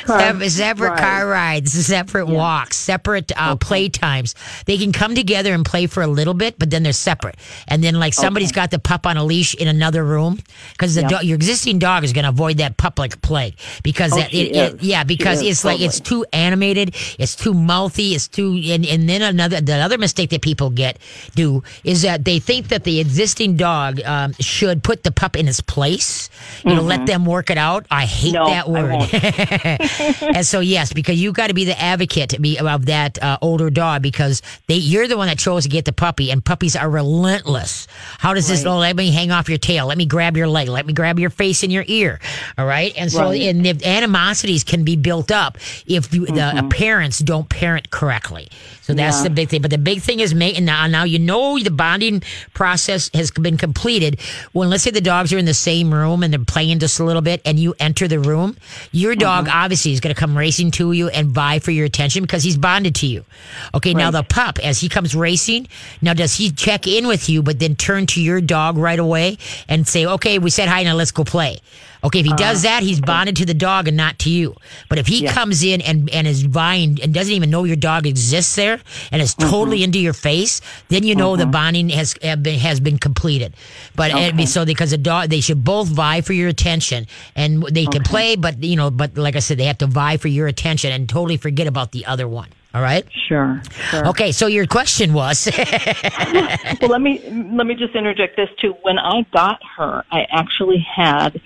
[0.06, 1.00] separate, separate right.
[1.00, 4.36] car rides, separate walks, separate uh, play times.
[4.66, 7.36] They can come together and play for a little bit, but then they're separate.
[7.68, 10.40] And then, like, somebody's got the pup on a leash in another room
[10.72, 11.08] because the Yeah.
[11.10, 14.32] dog, your existing dog is going to avoid that pup like plague because Oh, that,
[14.32, 14.82] she it, it- is.
[14.84, 18.86] yeah, She because is, it's like it's too animated, it's too mouthy, it's too, and,
[18.86, 20.98] and then another the other mistake that people get
[21.36, 25.48] do is that they think that the existing dog um, should put the pup in
[25.48, 26.30] its place,
[26.66, 27.86] you know, let them work it out.
[27.92, 28.34] I hate.
[28.34, 29.10] No, that word.
[30.36, 33.38] and so yes, because you got to be the advocate to be of that uh,
[33.42, 36.76] older dog because they you're the one that chose to get the puppy, and puppies
[36.76, 37.88] are relentless.
[38.20, 38.66] How does this?
[38.66, 39.88] Oh, let me hang off your tail.
[39.88, 40.68] Let me grab your leg.
[40.68, 42.20] Let me grab your face and your ear.
[42.58, 43.42] All right, and so Right.
[43.44, 46.66] and the animosities can be built up if you, the Mm-hmm.
[46.66, 48.50] uh, parents don't parent correctly.
[48.82, 49.24] So that's Yeah.
[49.24, 49.62] the big thing.
[49.62, 50.86] But the big thing is making now.
[50.88, 52.22] Now you know the bonding
[52.54, 54.20] process has been completed.
[54.52, 57.06] When let's say the dogs are in the same room and they're playing just a
[57.06, 58.58] little bit, and you enter the room,
[58.92, 59.58] your dog Mm-hmm.
[59.58, 62.58] obviously is going to come racing to you and vie for your attention because he's
[62.58, 63.26] bonded to you.
[63.74, 65.68] Okay, now the pup as he comes racing,
[66.02, 69.38] now does he check in with you, but then turn to your dog right away
[69.68, 71.60] and say, "Okay, we said hi, now let's go play."
[72.04, 74.56] Okay, if he does that, he's bonded to the dog and not to you.
[74.90, 75.24] But if he.
[75.24, 75.34] Yeah.
[75.34, 78.80] comes in and, and is vying and doesn't even know your dog exists there
[79.12, 79.50] and is Mm-hmm.
[79.50, 83.56] totally into your face, then you know the bonding has have been, has been completed.
[83.96, 84.46] But Okay.
[84.46, 88.36] so because the dog, they should both vie for your attention, and they can play,
[88.36, 91.08] but you know, but like I said, they have to vie for your attention and
[91.10, 92.50] totally forget about the other one.
[92.76, 93.06] All right.
[93.28, 93.62] Sure.
[93.90, 94.08] Sure.
[94.10, 94.32] Okay.
[94.32, 95.48] So your question was,
[96.82, 97.20] well, let me
[97.54, 98.76] let me just interject this too.
[98.82, 101.40] When I got her, I actually had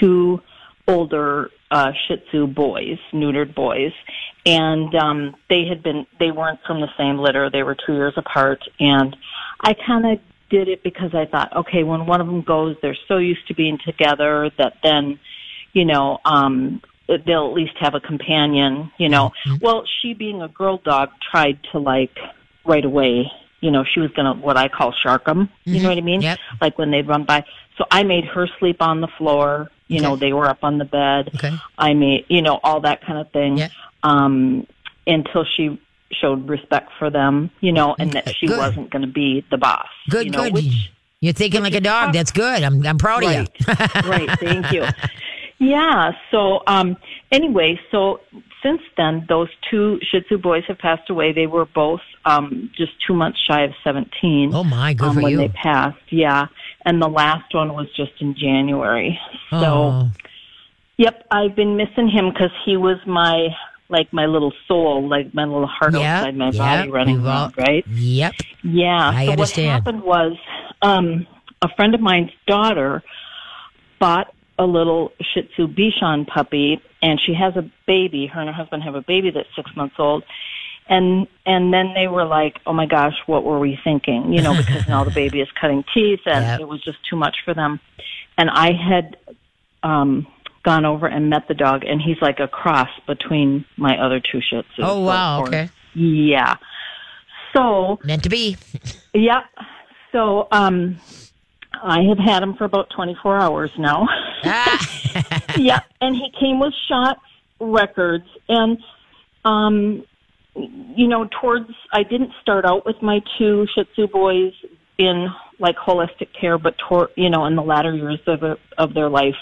[0.00, 0.40] two
[0.88, 3.92] older uh, Shih Tzu boys, neutered boys,
[4.44, 7.50] and um, they had been they weren't from the same litter.
[7.50, 9.16] They were two years apart, and
[9.60, 10.18] I kind of
[10.50, 13.54] did it because I thought, okay, when one of them goes, they're so used to
[13.54, 15.18] being together that then,
[15.72, 18.90] you know, um, they'll at least have a companion.
[18.98, 22.16] You know, well, she being a girl dog tried to like
[22.64, 23.30] right away
[23.62, 25.48] you know, she was going to what I call shark them.
[25.64, 26.20] You know what I mean?
[26.20, 26.38] Yep.
[26.60, 27.44] Like when they'd run by.
[27.78, 29.70] So I made her sleep on the floor.
[29.88, 31.30] You know, they were up on the bed.
[31.34, 31.54] Okay.
[31.76, 33.58] I mean, you know, all that kind of thing.
[33.58, 33.68] Yeah.
[34.02, 34.66] Um,
[35.06, 35.80] until she
[36.12, 38.58] showed respect for them, you know, and that she Good.
[38.58, 39.88] wasn't going to be the boss.
[40.10, 40.54] Good, you know, good.
[40.54, 40.90] Which,
[41.20, 42.06] You're thinking like a dog.
[42.06, 42.14] tough.
[42.14, 42.62] That's good.
[42.62, 43.46] I'm I'm proud of you.
[44.08, 44.30] right.
[44.38, 44.84] Thank you.
[45.62, 46.10] Yeah.
[46.32, 46.96] So, um,
[47.30, 48.18] anyway, so
[48.64, 51.32] since then, those two Shih Tzu boys have passed away.
[51.32, 54.52] They were both um, just two months shy of seventeen.
[54.52, 55.36] Oh my, good um, when you.
[55.36, 56.00] they passed.
[56.10, 56.46] Yeah,
[56.84, 59.18] and the last one was just in January.
[59.50, 60.10] So, oh,
[60.96, 63.48] yep, I've been missing him because he was my
[63.88, 67.54] like my little soul, like my little heart yeah, outside my yeah, body running around,
[67.58, 67.86] right?
[67.86, 68.32] Yep.
[68.64, 69.10] Yeah.
[69.14, 69.66] I so understand.
[69.66, 70.36] what happened was
[70.80, 71.26] um,
[71.60, 73.02] a friend of mine's daughter
[74.00, 78.26] bought a little Shih Tzu Bichon puppy, and she has a baby.
[78.26, 80.24] Her and her husband have a baby that's six months old.
[80.94, 84.54] And and then they were like, "Oh my gosh, what were we thinking?" You know,
[84.54, 86.60] because now the baby is cutting teeth, and Yep.
[86.60, 87.80] it was just too much for them.
[88.36, 89.16] And I had
[89.82, 90.26] um,
[90.64, 94.40] gone over and met the dog, and he's like a cross between my other two
[94.48, 94.84] Shih Tzus.
[94.84, 95.70] Oh, wow, So, okay.
[95.94, 96.56] Yeah.
[97.54, 98.56] So Meant to be.
[99.14, 99.44] Yep.
[100.12, 100.98] So um
[101.82, 104.06] I have had him for about 24 hours now.
[104.44, 104.78] Ah.
[105.58, 107.20] yeah, and he came with shots
[107.60, 108.78] records and
[109.44, 110.04] um
[110.54, 114.52] you know towards I didn't start out with my two Shih Tzu boys
[114.98, 118.42] in like holistic care but toward you know in the latter years of
[118.76, 119.36] of their life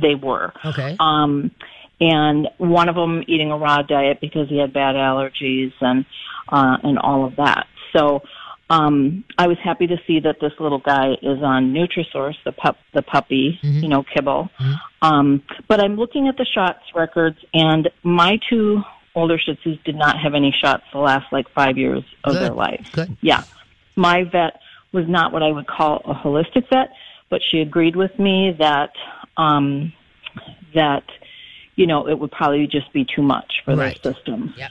[0.00, 0.52] they were.
[0.64, 0.96] okay.
[1.00, 1.50] Um,
[2.00, 6.04] and one of them eating a raw diet because he had bad allergies and
[6.48, 7.66] uh, and all of that.
[7.96, 8.22] So
[8.68, 12.76] um, I was happy to see that this little guy is on Nutrisource, the pup,
[12.94, 14.50] the puppy, you know, kibble.
[15.02, 18.82] Um, but I'm looking at the shots records, and my two
[19.16, 22.42] older Shih Tzus did not have any shots the last like five years of Good.
[22.42, 22.86] their life.
[22.92, 23.16] Good.
[23.22, 23.42] Yeah.
[23.96, 24.60] My vet
[24.92, 26.90] was not what I would call a holistic vet,
[27.30, 28.90] but she agreed with me that
[29.36, 29.92] um
[30.74, 31.02] that
[31.76, 34.00] you know it would probably just be too much for Right.
[34.02, 34.54] their system.
[34.56, 34.70] Yep.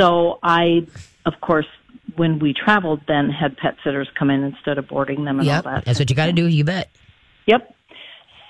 [0.00, 0.86] So I
[1.26, 1.66] of course
[2.16, 5.66] when we traveled then had pet sitters come in instead of boarding them and Yep.
[5.66, 5.84] all that.
[5.84, 6.46] That's what you got to do.
[6.46, 6.90] You bet.
[7.46, 7.74] Yep.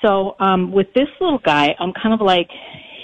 [0.00, 2.48] So um, with this little guy, I'm kind of like,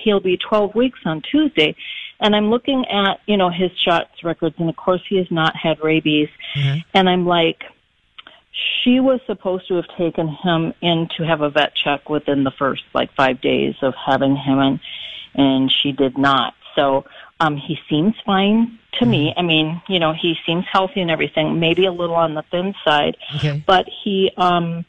[0.05, 1.75] he'll be 12 weeks on Tuesday,
[2.21, 5.55] and I'm looking at you know his shots records, and of course he has not
[5.57, 6.29] had rabies,
[6.95, 7.63] and I'm like,
[8.83, 12.53] she was supposed to have taken him in to have a vet check within the
[12.53, 14.81] first like five days of having him, and
[15.35, 16.55] and she did not.
[16.77, 17.05] So
[17.41, 19.33] um, he seems fine to me.
[19.37, 21.59] I mean, you know, he seems healthy and everything.
[21.59, 23.63] Maybe a little on the thin side, Okay.
[23.67, 24.85] but he um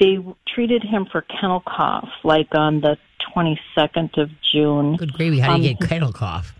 [0.00, 0.18] they
[0.54, 2.96] treated him for kennel cough like on the
[3.34, 4.96] 22nd of June.
[4.96, 5.38] Good gravy.
[5.38, 6.54] How did he Um, get kennel cough?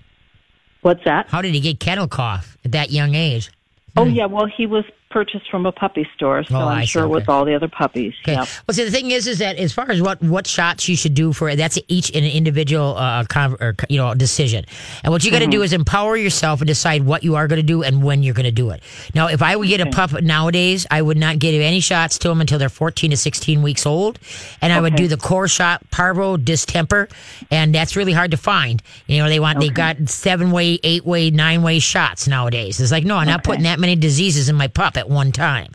[0.80, 1.28] What's that?
[1.28, 3.50] How did he get kennel cough at that young age?
[3.96, 6.86] Oh yeah, well he was purchased from a puppy store, so Oh, I I'm see,
[6.86, 7.32] sure with okay.
[7.32, 8.14] all the other puppies.
[8.22, 8.32] Okay.
[8.34, 8.48] Yep.
[8.66, 11.14] Well, see, the thing is, is that as far as what what shots you should
[11.14, 14.64] do for it, that's each an individual, uh, con- or you know, decision.
[15.04, 15.50] And what you got to Mm-hmm.
[15.50, 18.32] do is empower yourself and decide what you are going to do and when you're
[18.34, 18.82] going to do it.
[19.14, 22.28] Now, if I would get a pup nowadays, I would not give any shots to
[22.28, 24.18] them until they're 14 to 16 weeks old,
[24.62, 27.08] and I would do the core shot, parvo, distemper,
[27.50, 28.82] and that's really hard to find.
[29.06, 32.80] You know, they want they got seven way, eight way, nine way shots nowadays.
[32.80, 35.68] It's like no, I'm not putting that many diseases in my pup at one time.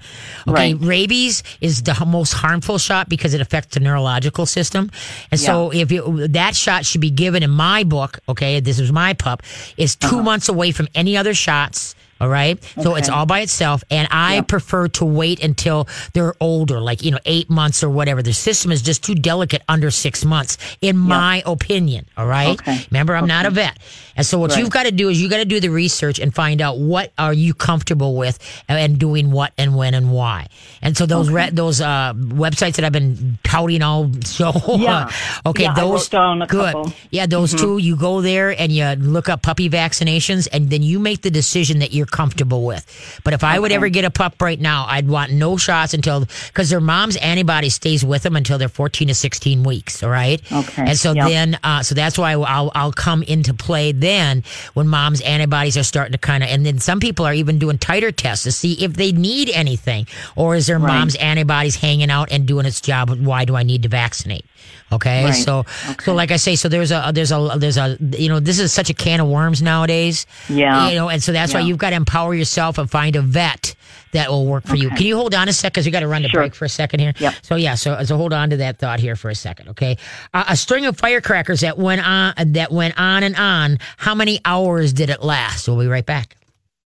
[0.48, 0.78] Okay, Right.
[0.96, 4.90] rabies is the most harmful shot because it affects the neurological system.
[5.32, 8.92] And so if you, that shot should be given in my book, okay, this is
[8.92, 9.44] my pup,
[9.86, 10.24] is 2 Uh-huh.
[10.30, 11.94] months away from any other shots.
[12.20, 12.62] All right.
[12.82, 13.84] So it's all by itself.
[13.92, 18.22] And I prefer to wait until they're older, like, you know, eight months or whatever.
[18.24, 22.06] The system is just too delicate under six months, in my opinion.
[22.18, 22.60] All right.
[22.60, 22.86] Okay.
[22.92, 23.78] Remember, I'm not a vet.
[24.16, 24.60] And so what Right.
[24.60, 27.12] you've got to do is you got to do the research and find out what
[27.20, 30.48] are you comfortable with and doing what and when and why.
[30.82, 35.12] And so those re- those uh, websites that I've been touting all so Yeah.
[35.46, 36.74] okay, Yeah, those wrote down a good.
[36.74, 36.94] couple.
[37.12, 37.78] Yeah, those two.
[37.78, 41.80] You go there and you look up puppy vaccinations, and then you make the decision
[41.80, 42.86] that you're comfortable with.
[43.24, 46.26] But if I would ever get a pup right now, I'd want no shots until
[46.48, 50.02] because their mom's antibody stays with them until they're 14 to 16 weeks.
[50.04, 50.42] All right.
[50.52, 50.84] Okay.
[50.88, 51.28] And so Yep.
[51.30, 54.44] then, uh, so that's why I'll I'll come into play then
[54.74, 57.78] when mom's antibodies are starting to kind of, and then some people are even doing
[57.78, 60.94] titer tests to see if they need anything, or is their Right.
[60.98, 63.10] mom's antibodies hanging out and doing its job?
[63.10, 64.46] Why do I need to vaccinate?
[64.92, 65.32] Okay, Right.
[65.34, 65.66] so
[66.02, 68.72] so like I say, so there's a there's a there's a you know this is
[68.72, 70.26] such a can of worms nowadays.
[70.48, 70.90] Yeah.
[70.90, 73.76] you know, and so that's why you've got to empower yourself and find a vet
[74.14, 74.90] that will work for you.
[74.90, 76.40] Can you hold on a sec because we got to run the Sure.
[76.42, 77.14] break for a second here?
[77.20, 77.34] Yep.
[77.42, 79.98] So yeah, so so hold on to that thought here for a second, okay?
[80.34, 83.80] Uh, a string of firecrackers that went on that went on and on.
[83.98, 85.68] How many hours did it last?
[85.68, 86.38] We'll be right back.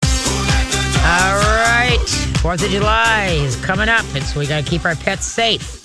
[0.04, 2.08] Who let the All right.
[2.40, 5.78] Fourth of July is coming up, and so we got to keep our pets safe.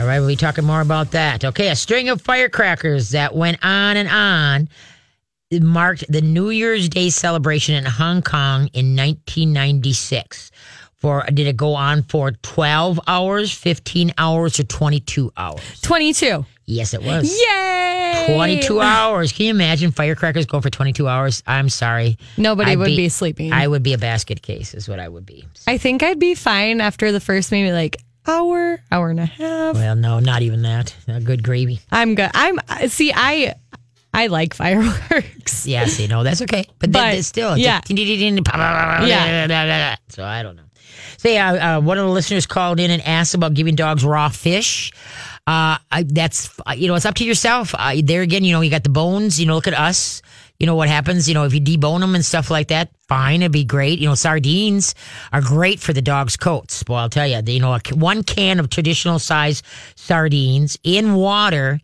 [0.00, 1.44] All right, we'll be talking more about that.
[1.44, 4.68] Okay, a string of firecrackers that went on and on
[5.60, 10.52] marked the New Year's Day celebration in Hong Kong in 1996.
[10.94, 15.80] For did it go on for 12 hours, 15 hours, or 22 hours?
[15.82, 16.46] 22.
[16.64, 17.30] Yes, it was.
[17.38, 18.24] Yay!
[18.36, 19.32] 22 hours.
[19.32, 21.42] Can you imagine firecrackers going for 22 hours?
[21.46, 22.16] I'm sorry.
[22.38, 23.52] Nobody I'd would be sleeping.
[23.52, 25.46] I would be a basket case, is what I would be.
[25.66, 27.98] I think I'd be fine after the first maybe like
[28.30, 29.74] hour, hour and a half.
[29.74, 30.94] Well, no, not even that.
[31.08, 31.80] A good gravy.
[31.90, 32.30] I'm good.
[32.34, 33.12] I'm see.
[33.14, 33.54] I
[34.12, 35.60] I like fireworks.
[35.66, 36.64] Yeah, see, no, that's okay.
[36.78, 37.76] But, then But, it's still, yeah.
[37.76, 37.80] yeah.
[40.08, 40.62] So I don't know.
[41.18, 44.30] So yeah, uh, one of the listeners called in and asked about giving dogs raw
[44.30, 44.92] fish.
[45.46, 47.74] Uh, I, that's you know, it's up to yourself.
[47.76, 49.38] Uh, there again, you know, you got the bones.
[49.38, 50.22] You know, look at us.
[50.60, 51.26] You know what happens.
[51.26, 53.98] You know, if you debone them and stuff like that, fine, it'd be great.
[53.98, 54.94] You know, sardines
[55.32, 56.84] are great for the dog's coats.
[56.86, 59.62] Well, I'll tell you, you know, one can of traditional size
[59.96, 61.80] sardines in water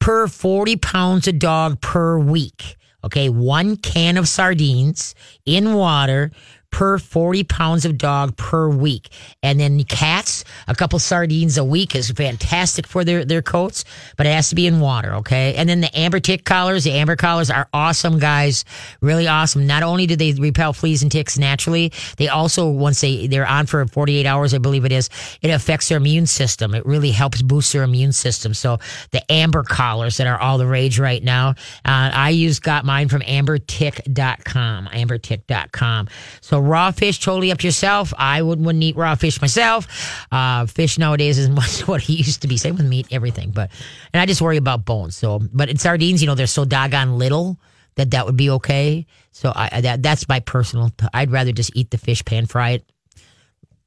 [0.00, 2.76] per 40 pounds of dog per week.
[3.04, 5.14] Okay, one can of sardines
[5.46, 6.32] in water
[6.70, 9.08] per 40 pounds of dog per week.
[9.42, 13.84] And then cats, a couple sardines a week is fantastic for their, their coats,
[14.16, 15.54] but it has to be in water, okay?
[15.54, 18.64] And then the amber tick collars, the amber collars are awesome, guys.
[19.00, 19.66] Really awesome.
[19.66, 23.66] Not only do they repel fleas and ticks naturally, they also, once they, they're on
[23.66, 25.10] for 48 hours, I believe it is,
[25.42, 26.74] it affects their immune system.
[26.74, 28.54] It really helps boost their immune system.
[28.54, 28.78] So
[29.10, 31.50] the amber collars that are all the rage right now,
[31.84, 36.08] uh, I use, got mine from ambertick.com, ambertick.com.
[36.40, 38.12] So raw fish, totally up to yourself.
[38.16, 39.86] I wouldn't, wouldn't eat raw fish myself.
[40.30, 42.56] Uh, fish nowadays isn't much what it used to be.
[42.56, 43.50] Same with meat, everything.
[43.50, 43.70] But,
[44.12, 45.16] and I just worry about bones.
[45.16, 47.58] So, but in sardines, you know, they're so doggone little
[47.96, 49.06] that that would be okay.
[49.32, 52.84] So I, that, that's my personal, I'd rather just eat the fish, pan fry it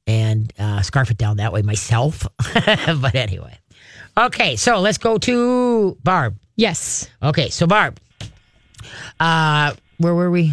[0.06, 2.26] and uh, scarf it down that way myself.
[2.54, 3.58] but anyway.
[4.16, 6.36] Okay, so let's go to Barb.
[6.56, 7.08] Yes.
[7.22, 7.98] Okay, so Barb,
[9.18, 10.52] uh, where were we?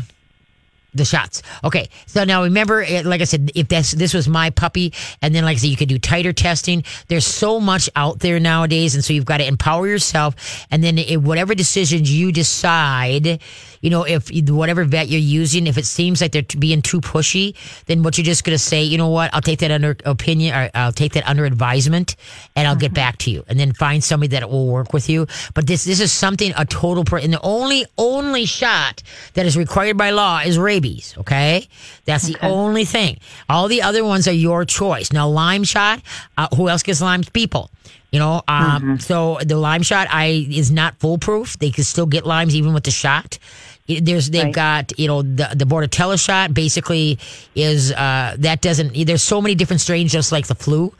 [0.93, 1.41] The shots.
[1.63, 5.33] Okay, so now remember, eh, like I said, if this this was my puppy, and
[5.33, 6.83] then like I said, you could do titer testing.
[7.07, 10.35] There's so much out there nowadays, and so you've got to empower yourself,
[10.69, 13.39] and then if whatever decisions you decide,
[13.81, 17.55] you know, if whatever vet you're using, if it seems like they're being too pushy,
[17.87, 20.55] then what you're just going to say, you know what, I'll take that under opinion,
[20.55, 22.15] or I'll take that under advisement,
[22.55, 25.27] and I'll get back to you, and then find somebody that will work with you.
[25.53, 29.57] But this this is something a total, per- and the only only shot that is
[29.57, 31.15] required by law is rabies.
[31.17, 31.67] Okay,
[32.05, 33.17] that's the only thing.
[33.49, 35.11] All the other ones are your choice.
[35.11, 36.01] Now, Lyme shot.
[36.37, 37.23] Uh, who else gets Lyme?
[37.23, 37.69] People.
[38.11, 41.57] You know, um, so the Lyme shot I is not foolproof.
[41.59, 43.39] They can still get Lymes even with the shot.
[43.87, 44.53] There's they've Right.
[44.53, 47.19] got you know the the Bordetella shot basically
[47.55, 50.93] is uh, that doesn't there's so many different strains just like the flu.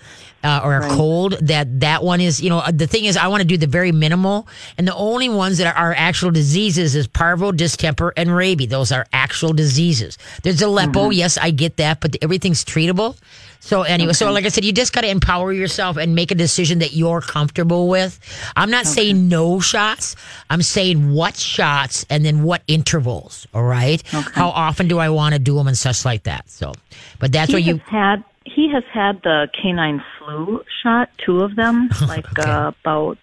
[0.44, 3.42] Uh, or a cold that that one is you know the thing is i want
[3.42, 7.06] to do the very minimal and the only ones that are, are actual diseases is
[7.06, 12.02] parvo distemper and rabies those are actual diseases there's a lepto yes i get that
[12.02, 13.16] but everything's treatable
[13.64, 16.36] so anyway, so like I said, you just got to empower yourself and make a
[16.36, 18.20] decision that you're comfortable with.
[18.56, 20.16] I'm not saying no shots.
[20.50, 23.48] I'm saying what shots and then what intervals.
[23.54, 24.02] All right.
[24.10, 26.50] How often do I want to do them and such like that.
[26.50, 26.74] So,
[27.20, 27.78] but that's he what you.
[27.86, 33.20] had he has had the canine flu shot, two of them, like uh, about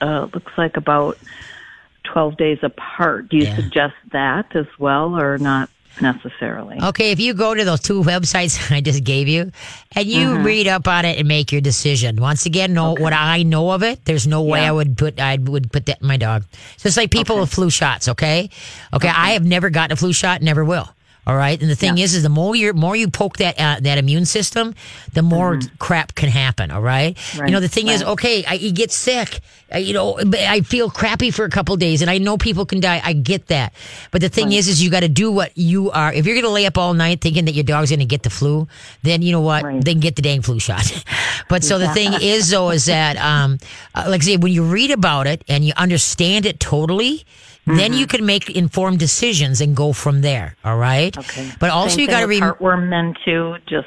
[0.00, 1.18] uh, looks like about
[2.04, 3.28] twelve days apart.
[3.28, 3.56] Do you Yeah.
[3.56, 5.68] suggest that as well, or not
[6.00, 6.78] necessarily?
[6.82, 9.50] Okay, if you go to those two websites I just gave you
[9.94, 10.44] and you Mm-hmm.
[10.44, 12.16] read up on it and make your decision.
[12.16, 14.04] Once again, know what I know of it.
[14.04, 14.68] There's no way Yeah.
[14.68, 16.44] I would put I would put that in my dog.
[16.76, 18.08] So it's like people with flu shots.
[18.08, 18.50] Okay?
[18.92, 20.88] okay, I have never gotten a flu shot, never will.
[21.28, 23.76] All right, and the thing is, is the more you more you poke that uh,
[23.80, 24.74] that immune system,
[25.12, 26.70] the more crap can happen.
[26.70, 27.52] All right, you Mm-hmm.
[27.52, 29.40] Know the thing is, okay, I, you get sick,
[29.74, 32.80] uh, you know, I feel crappy for a couple days, and I know people can
[32.80, 33.02] die.
[33.04, 33.74] I get that,
[34.10, 36.10] but the thing is, is you got to do what you are.
[36.10, 38.22] If you're going to lay up all night thinking that your dog's going to get
[38.22, 38.66] the flu,
[39.02, 39.64] then you know what?
[39.64, 39.84] Right.
[39.84, 41.04] Then get the dang flu shot.
[41.50, 43.58] but so the thing is, though, is that um,
[43.94, 47.26] uh, like I say, when you read about it and you understand it totally.
[47.68, 48.00] Then Mm-hmm.
[48.00, 50.56] you can make informed decisions and go from there.
[50.64, 51.16] All right.
[51.16, 51.50] Okay.
[51.60, 52.54] But also Same you got to remember.
[52.54, 53.56] heartworm then too.
[53.68, 53.86] Just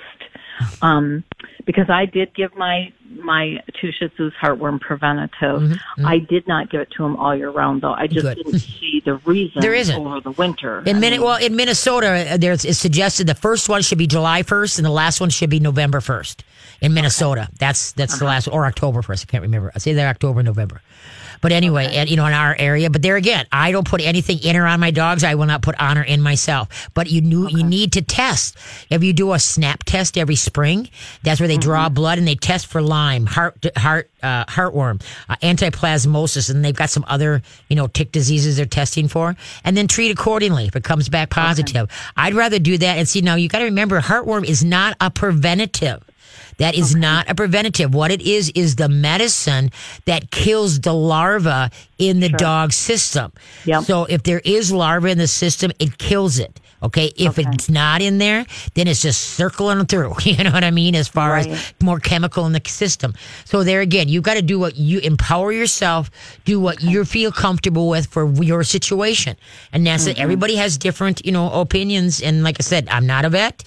[0.82, 1.24] um,
[1.66, 5.78] because I did give my my two Shih Tzus heartworm preventative.
[6.06, 7.92] I did not give it to them all year round though.
[7.94, 8.44] I just Mm-hmm, Good.
[8.46, 9.96] didn't see the reason There isn't.
[10.00, 10.80] over the winter.
[10.86, 13.98] In I Min- mean, well, in Minnesota, uh, there's it's suggested the first one should
[13.98, 16.42] be July 1st and the last one should be November 1st.
[16.82, 17.48] in Minnesota.
[17.60, 19.26] That's that's the last or October first.
[19.28, 19.72] I can't remember.
[19.76, 20.82] I say they're October, November.
[21.42, 22.90] But anyway, and, you know, in our area.
[22.90, 25.24] But there again, I don't put anything in or on my dogs.
[25.24, 26.90] I will not put on or in myself.
[26.94, 28.58] But you knew you need to test.
[28.90, 30.90] If you do a snap test every spring,
[31.24, 35.36] that's where they draw blood and they test for Lyme, heart, heart, uh, heartworm, uh,
[35.42, 39.88] anaplasmosis, and they've got some other you know tick diseases they're testing for, and then
[39.88, 41.90] treat accordingly if it comes back positive.
[42.16, 43.22] I'd rather do that and see.
[43.22, 46.04] Now you got to remember, heartworm is not a preventative.
[46.62, 47.94] That is not a preventative.
[47.94, 49.72] What it is is the medicine
[50.06, 53.32] that kills the larva in the dog system.
[53.66, 53.84] Yep.
[53.84, 56.60] So if there is larva in the system, it kills it.
[56.84, 57.12] Okay.
[57.16, 60.16] If it's not in there, then it's just circling through.
[60.32, 60.96] You know what I mean?
[60.96, 61.46] As far as
[61.82, 63.14] more chemical in the system.
[63.46, 66.10] So there again, you got to do what you empower yourself,
[66.46, 69.36] do what you feel comfortable with for your situation.
[69.74, 70.12] And that's Mm-hmm.
[70.20, 70.24] it.
[70.26, 72.22] Everybody has different, you know, opinions.
[72.22, 73.64] And like I said, I'm not a vet.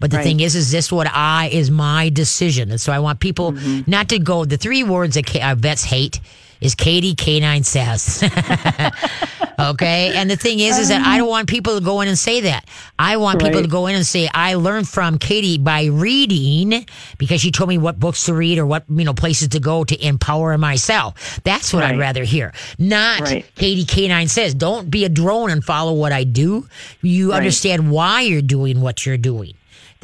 [0.00, 0.24] But the Right.
[0.24, 2.70] thing is, is this what I is my decision?
[2.70, 3.90] And so I want people Mm-hmm.
[3.90, 4.44] not to go.
[4.44, 6.20] The three words that K- uh, vets hate
[6.60, 8.22] is Katie Canine says.
[9.58, 12.18] okay, and the thing is, is that I don't want people to go in and
[12.18, 12.66] say that.
[12.98, 16.86] I want people to go in and say I learned from Katie by reading
[17.18, 19.84] because she told me what books to read or what you know places to go
[19.84, 21.40] to empower myself.
[21.44, 22.52] That's what I'd rather hear.
[22.78, 23.44] Not Right.
[23.56, 24.54] Katie Canine says.
[24.54, 26.66] Don't be a drone and follow what I do.
[27.02, 27.36] You Right.
[27.38, 29.54] understand why you're doing what you're doing.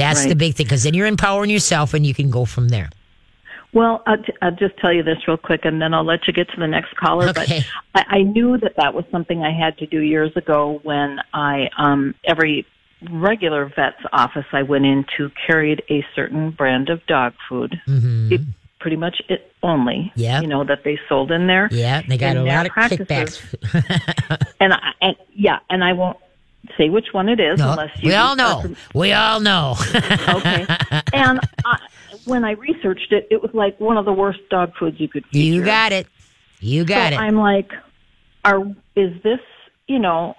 [0.09, 2.91] That's the big thing because then you're empowering yourself and you can go from there.
[3.75, 6.35] Well, I'll, t- I'll just tell you this real quick, and then I'll let you
[6.35, 7.29] get to the next caller.
[7.31, 7.63] Okay.
[7.95, 11.19] But I, I knew that that was something I had to do years ago when
[11.33, 12.67] I um, every
[13.11, 17.81] regular vet's office I went into carried a certain brand of dog food.
[17.89, 18.33] Mm-hmm.
[18.35, 18.41] It,
[18.79, 20.13] pretty much it only.
[20.17, 20.41] Yeah.
[20.43, 21.69] You know that they sold in there.
[21.71, 24.47] Yeah, they got And a lot of practices- kickbacks.
[24.61, 26.19] And I, and yeah, and I won't
[26.79, 28.09] say which one it is No, unless you.
[28.09, 28.65] we all know.
[28.95, 29.75] We all know.
[30.29, 30.67] okay.
[31.13, 31.79] And I,
[32.25, 35.25] when I researched it, it was like one of the worst dog foods you could.
[35.33, 36.07] you got it.
[36.61, 37.21] You got so it.
[37.23, 37.71] I'm like,
[38.45, 38.61] are
[38.97, 39.41] is this
[39.89, 40.35] you know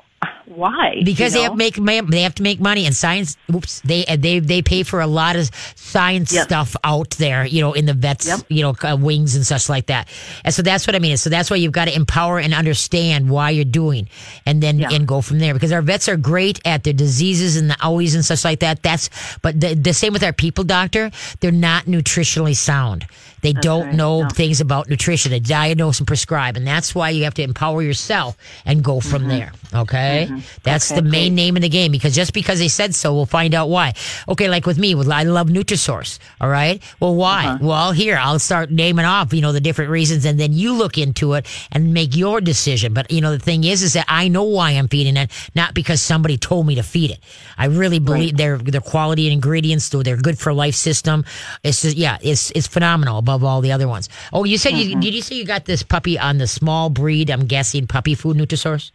[0.46, 1.02] why?
[1.04, 1.52] because you they know?
[1.52, 3.38] have make ma- they have to make money and science.
[3.54, 6.46] Oops, they they they pay for a lot of science Yep.
[6.46, 7.46] stuff out there.
[7.46, 8.40] You know, in the vets, Yep.
[8.50, 10.08] you know, uh, wings and such like that.
[10.44, 11.18] And so that's what I mean.
[11.18, 14.08] So that's why you've got to empower and understand why you're doing,
[14.46, 14.90] and then Yeah.
[14.92, 15.54] and go from there.
[15.54, 18.84] Because our vets are great at their diseases and the owies and such like that.
[18.84, 19.10] That's
[19.42, 21.12] but the, the same with our people doctor.
[21.40, 23.06] They're not nutritionally sound.
[23.44, 23.96] They don't right.
[23.96, 24.30] know No.
[24.30, 25.32] things about nutrition.
[25.32, 29.28] They diagnose and prescribe, and that's why you have to empower yourself and go from
[29.28, 29.52] there.
[29.74, 30.28] Okay,
[30.64, 30.94] that's Mm-hmm.
[30.98, 31.92] Okay, the main name of the game.
[31.92, 33.94] Because just because they said so, we'll find out why.
[34.28, 36.20] Okay, like with me, with I love Nutrisource.
[36.42, 37.46] All right, well, why?
[37.46, 37.58] Uh-huh.
[37.62, 40.98] Well, here I'll start naming off, you know, the different reasons, and then you look
[40.98, 42.94] into it and make your decision.
[42.94, 45.74] But you know, the thing is, is that I know why I'm feeding it, not
[45.74, 47.20] because somebody told me to feed it.
[47.58, 51.26] I really believe their their quality and ingredients, though they're good for life system.
[51.64, 54.10] It's just, yeah, it's it's phenomenal above all the other ones.
[54.32, 54.90] Oh, you said Mm-hmm.
[54.90, 57.30] you did you say you got this puppy on the small breed?
[57.30, 58.92] I'm guessing puppy food Nutrisource.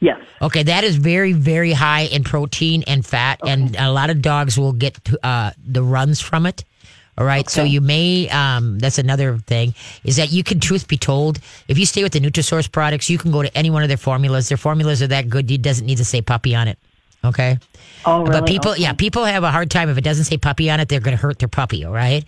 [0.00, 0.18] yes.
[0.40, 4.58] Okay, that is very, very high in protein and fat, and a lot of dogs
[4.58, 6.64] will get uh, the runs from it.
[7.18, 8.28] All right, so you may.
[8.30, 10.58] Um, that's another thing is that you can.
[10.60, 13.68] Truth be told, if you stay with the Nutrisource products, you can go to any
[13.70, 14.48] one of their formulas.
[14.48, 15.50] Their formulas are that good.
[15.50, 16.78] It doesn't need to say puppy on it.
[17.22, 17.58] Okay.
[18.04, 18.40] Oh, really?
[18.40, 18.82] But people, Okay.
[18.82, 20.88] yeah, people have a hard time if it doesn't say puppy on it.
[20.88, 22.24] They're going to hurt their puppy, all right.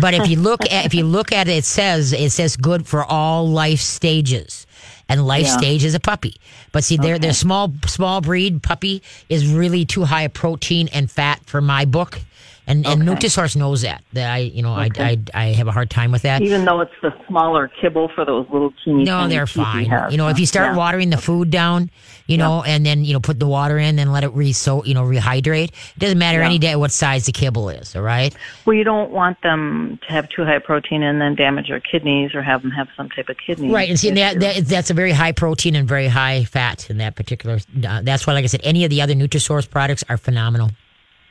[0.00, 2.86] But if you look at if you look at it, it says it says good
[2.86, 4.66] for all life stages,
[5.08, 5.56] and life Yeah.
[5.56, 6.36] stage is a puppy.
[6.72, 11.10] But see, their their small small breed puppy is really too high of protein and
[11.10, 12.20] fat for my book,
[12.66, 13.26] and and Okay.
[13.26, 14.02] Nutrisource knows that.
[14.12, 15.18] That I you know I, Okay.
[15.34, 16.42] I I have a hard time with that.
[16.42, 19.04] Even though it's the smaller kibble for those little teeny.
[19.04, 19.90] No, they're fine.
[20.10, 20.76] You know, if you start Yeah.
[20.76, 21.90] watering the food down,
[22.26, 24.84] you know, and then you know put the water in, and let it re so
[24.84, 25.68] you know rehydrate.
[25.68, 26.46] It doesn't matter Yeah.
[26.46, 27.94] any day what size the kibble is.
[27.96, 28.34] All right.
[28.64, 32.34] Well, you don't want them to have too high protein and then damage their kidneys
[32.34, 33.70] or have them have some type of kidney.
[33.70, 36.98] Right, and see that, that that's a very high protein and very high fat in
[36.98, 37.58] that particular.
[37.86, 40.70] Uh, that's why, like I said, any of the other Nutrisource products are phenomenal.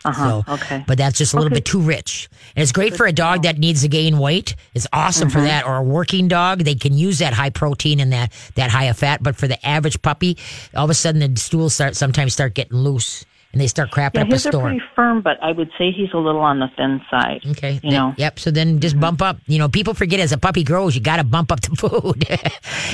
[0.05, 0.43] Uh-huh.
[0.43, 0.83] So, okay.
[0.87, 1.55] but that's just a little Okay.
[1.61, 4.55] bit too rich, and it's great for a dog that needs to gain weight.
[4.73, 5.37] It's awesome Mm-hmm.
[5.39, 6.59] for that, or a working dog.
[6.59, 9.23] They can use that high protein and that that high of fat.
[9.23, 10.37] But for the average puppy,
[10.75, 14.15] all of a sudden the stools start sometimes start getting loose, and they start crapping
[14.15, 16.59] yeah, up a his are pretty firm, but I would say he's a little on
[16.59, 17.41] the thin side.
[17.51, 17.79] Okay.
[17.83, 18.13] You know.
[18.17, 18.39] Yep.
[18.39, 18.79] So then Mm-hmm.
[18.79, 19.37] just bump up.
[19.47, 22.29] You know, people forget as a puppy grows, you got to bump up the food.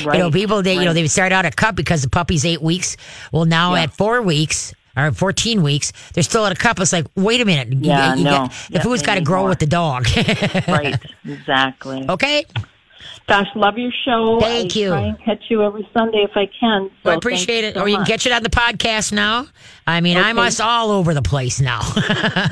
[0.06, 0.16] right.
[0.18, 2.62] You know, people they you know they start out a cup because the puppy's eight
[2.62, 2.96] weeks.
[3.32, 3.84] Well, now Yeah.
[3.84, 6.80] at four weeks or fourteen weeks, they're still at a cup.
[6.80, 7.70] It's like, wait a minute.
[7.74, 8.32] You- Yeah, you no.
[8.32, 9.50] got- the food's got to grow more.
[9.50, 10.06] with the dog.
[10.68, 10.98] right.
[11.26, 12.06] Exactly.
[12.10, 12.46] okay.
[13.28, 14.40] Gosh, love your show.
[14.42, 14.90] Thank I you.
[14.90, 16.88] Try and catch you every Sunday if I can.
[16.90, 17.76] So Well, I appreciate it.
[17.76, 19.46] so or you can catch it on the podcast now.
[19.88, 21.82] I mean, I'm us all over the place now.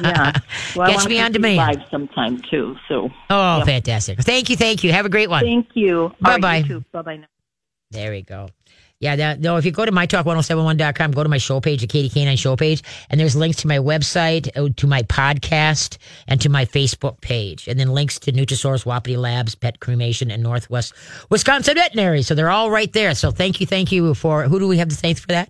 [0.01, 0.31] Yeah.
[0.75, 1.57] Well, Catch me on demand.
[1.57, 2.77] live sometime too.
[2.87, 3.63] So Oh, Yeah.
[3.65, 4.19] fantastic.
[4.19, 4.55] Thank you.
[4.55, 4.91] Thank you.
[4.93, 5.43] Have a great one.
[5.43, 6.13] thank you.
[6.21, 6.63] Bye-bye.
[6.93, 7.19] Bye bye.
[7.91, 8.49] There we go.
[9.01, 12.09] Yeah, that, no, if you go to mytalk1071.com, go to my show page, the Katie
[12.09, 15.97] Canine show page, and there's links to my website, uh, to my podcast,
[16.27, 20.43] and to my Facebook page, and then links to Nutrisource, Wapiti Labs, Pet Cremation, and
[20.43, 20.93] Northwest
[21.29, 22.23] Wisconsin Veterinary.
[22.23, 23.15] So they're all right there.
[23.15, 25.49] So thank you, thank you for, who do we have to thank for that?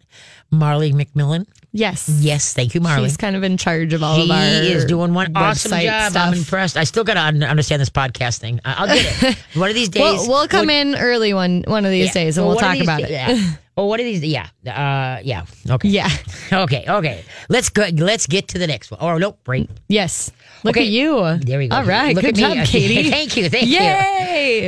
[0.51, 1.45] Marley McMillan.
[1.71, 2.09] Yes.
[2.09, 3.07] Yes, thank you, Marley.
[3.07, 6.11] She's kind of in charge of all She of our is doing one awesome job.
[6.11, 6.27] Stuff.
[6.27, 6.77] I'm impressed.
[6.77, 8.59] I still got to un- understand this podcast thing.
[8.65, 9.37] I- I'll get it.
[9.53, 10.01] one of these days.
[10.01, 12.13] We'll, we'll come in early one one of these yeah.
[12.13, 13.11] days and Well, we'll talk about it.
[13.11, 13.51] Yeah.
[13.79, 14.21] Well, what are these?
[14.25, 14.47] Yeah.
[14.67, 15.45] Uh, yeah.
[15.69, 15.87] Okay.
[15.87, 16.09] Yeah.
[16.51, 16.83] Okay.
[16.85, 17.23] Okay.
[17.47, 17.87] Let's go.
[17.93, 18.99] Let's get to the next one.
[18.99, 19.39] Or nope.
[19.45, 19.69] Break.
[19.87, 20.31] Yes.
[20.65, 20.85] Look Okay.
[20.85, 21.37] at you.
[21.37, 21.77] There we go.
[21.77, 22.13] All right.
[22.13, 22.55] Look Good at me.
[22.57, 23.09] job, Katie.
[23.09, 23.49] Thank you.
[23.49, 23.75] Thank you.
[23.77, 23.79] Yay.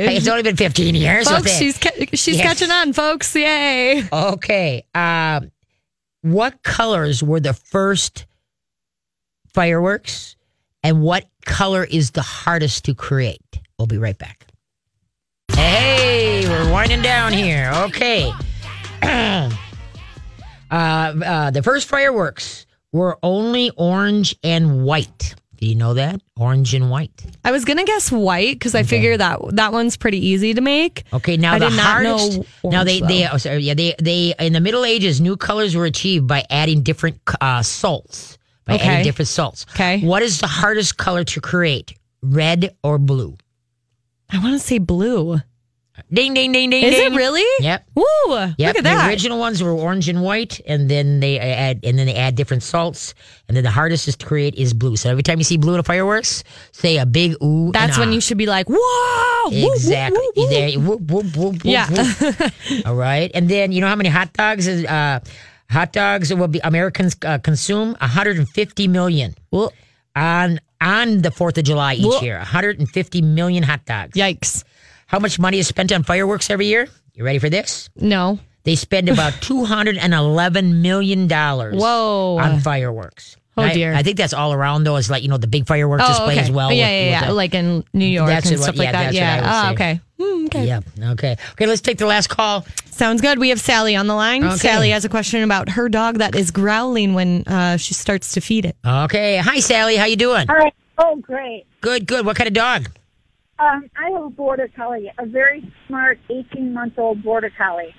[0.06, 1.28] Hey, it's only been 15 years.
[1.28, 2.42] folks, she's ca- she's Yes.
[2.58, 3.36] catching on, folks.
[3.36, 4.02] Yay.
[4.10, 4.86] Okay.
[4.94, 5.50] Um,
[6.22, 8.26] what colors were the first
[9.52, 10.36] fireworks,
[10.82, 13.60] and what color is the hardest to create?
[13.78, 14.46] We'll be right back.
[15.52, 17.70] Hey, we're winding down here.
[17.74, 18.32] Okay.
[19.02, 19.50] uh,
[20.70, 25.34] uh, the first fireworks were only orange and white.
[25.62, 26.20] Do you know that?
[26.36, 27.12] Orange and white.
[27.44, 31.04] I was gonna guess white because I figure that that one's pretty easy to make.
[31.12, 32.38] Okay, now I the did not hardest.
[32.64, 35.36] know now they orange, they oh, sorry, yeah they they in the Middle Ages new
[35.36, 38.88] colors were achieved by adding different uh, salts by Okay.
[38.88, 39.64] adding different salts.
[39.70, 40.00] Okay.
[40.00, 41.96] what is the hardest color to create?
[42.22, 43.36] Red or blue?
[44.30, 45.38] I want to say blue.
[46.12, 46.82] Ding ding ding ding.
[46.84, 47.12] Is ding.
[47.12, 47.44] it really?
[47.64, 47.84] Yep.
[47.94, 48.04] Woo!
[48.28, 48.56] Yep.
[48.58, 49.08] Look at The that.
[49.08, 52.62] original ones were orange and white, and then they add and then they add different
[52.62, 53.14] salts,
[53.48, 54.96] and then the hardest is to create is blue.
[54.96, 57.70] So every time you see blue in a fireworks, say a big ooh.
[57.72, 58.12] That's when ah.
[58.12, 59.50] you should be like, whoa!
[59.50, 60.18] woo, woo, Exactly.
[60.36, 60.48] woo, woo.
[60.50, 61.88] There, whoop, whoop, whoop, whoop, Yeah.
[62.86, 63.30] All right.
[63.34, 65.20] And then you know how many hot dogs is uh
[65.70, 69.72] hot dogs will be Americans uh, consume 150 million Well,
[70.14, 72.36] on on the 4th of July each year.
[72.38, 74.16] 150 million hot dogs.
[74.16, 74.64] yikes.
[75.12, 76.88] How much money is spent on fireworks every year?
[77.14, 77.90] You ready for this?
[77.94, 78.38] No.
[78.64, 82.38] They spend about 211 million dollars Whoa.
[82.40, 83.36] on fireworks.
[83.58, 83.92] Oh, I- dear.
[83.92, 84.96] I, think that's all around though.
[84.96, 86.72] Is like you know the big fireworks display as well.
[86.72, 87.26] yeah, with- yeah, with yeah.
[87.26, 89.02] the- like in New York That's and what- stuff yeah, like that.
[89.04, 89.34] that's Yeah.
[89.34, 90.00] I was Ah, okay.
[90.18, 90.66] Hmm, okay.
[90.66, 90.80] Yeah.
[91.12, 91.36] Okay.
[91.52, 91.66] Okay.
[91.66, 92.64] Let's take the last call.
[92.90, 93.38] Sounds good.
[93.38, 94.42] We have Sally on the line.
[94.44, 94.56] Okay.
[94.56, 98.40] Sally has a question about her dog that is growling when uh, she starts to
[98.40, 98.76] feed it.
[98.86, 99.36] Okay.
[99.36, 99.96] Hi, Sally.
[99.96, 100.48] How you doing?
[100.48, 100.72] All right.
[100.96, 101.66] Oh, great.
[101.82, 102.06] Good.
[102.06, 102.24] Good.
[102.24, 102.88] What kind of dog?
[103.62, 107.94] Um, I have a border collie, a very smart 18 month old border collie,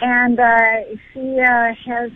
[0.00, 2.10] and uh, she uh, has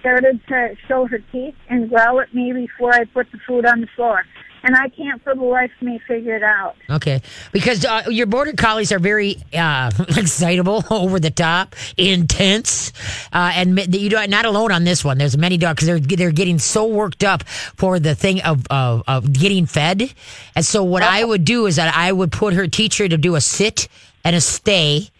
[0.00, 3.80] started to show her teeth and growl at me before I put the food on
[3.80, 4.22] the floor,
[4.66, 6.74] and I can't for the life of me figure it out.
[6.90, 7.22] Okay.
[7.52, 12.92] Because uh, your border collies are very uh, excitable, over the top, intense,
[13.32, 15.18] uh, and you do not alone on this one.
[15.18, 19.04] There's many dogs because they're they're getting so worked up for the thing of, of
[19.06, 20.12] of getting fed,
[20.56, 23.36] and so what I would do is that I would put her teacher to do
[23.36, 23.88] a sit
[24.24, 25.10] and a stay,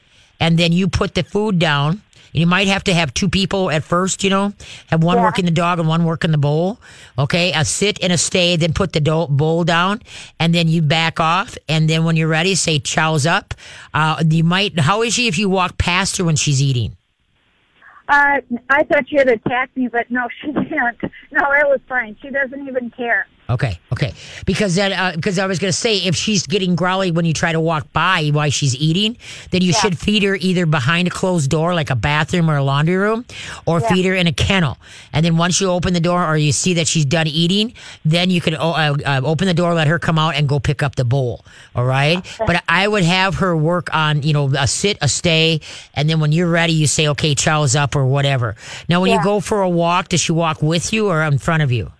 [0.41, 2.03] and then you put the food down.
[2.37, 4.53] You might have to have two people at first, you know,
[4.89, 5.23] have one Yeah.
[5.23, 6.79] working the dog and one working the bowl.
[7.19, 10.03] Okay, a sit and a stay, then put the do- bowl down,
[10.39, 11.57] and then you back off.
[11.67, 13.55] And then when you're ready, say "chow's up."
[13.95, 14.79] Uh, you might.
[14.81, 16.95] How is she if you walk past her when she's eating?
[18.09, 18.39] Uh,
[18.71, 21.01] I thought she had attacked me, but no, she didn't.
[21.33, 22.17] No, it was fine.
[22.21, 23.27] She doesn't even care.
[23.49, 24.13] Okay, okay.
[24.45, 27.53] Because then, because I was going to say, if she's getting growly when you try
[27.53, 29.17] to walk by while she's eating,
[29.53, 32.63] then you should feed her either behind a closed door, like a bathroom or a
[32.65, 33.25] laundry room,
[33.65, 34.79] or feed her in a kennel.
[35.13, 37.73] And then once you open the door or you see that she's done eating,
[38.05, 40.83] then you can uh, uh, open the door, let her come out, and go pick
[40.83, 41.45] up the bowl.
[41.77, 42.25] All right.
[42.47, 45.61] But I would have her work on, you know, a sit, a stay,
[45.95, 48.57] and then when you're ready, you say, okay, chow's up or whatever.
[48.89, 51.63] Now, when you go for a walk, does she walk with you or in front
[51.63, 51.93] of you?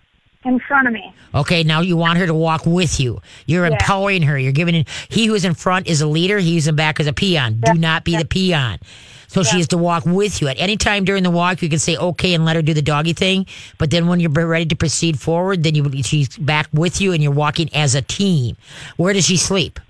[0.47, 1.13] In front of me.
[1.35, 3.21] Okay, now you want her to walk with you.
[3.47, 3.73] You're Yeah.
[3.73, 4.39] empowering her.
[4.39, 6.39] You're giving he who's in front is a leader.
[6.39, 7.59] He who's in back is a peon.
[7.65, 8.79] Do not be the peon.
[9.27, 10.47] So she has to walk with you.
[10.47, 12.81] At any time during the walk, you can say okay and let her do the
[12.81, 13.45] doggy thing.
[13.77, 17.21] But then when you're ready to proceed forward, then you she's back with you and
[17.21, 18.55] you're walking as a team.
[18.95, 19.81] Where does she sleep?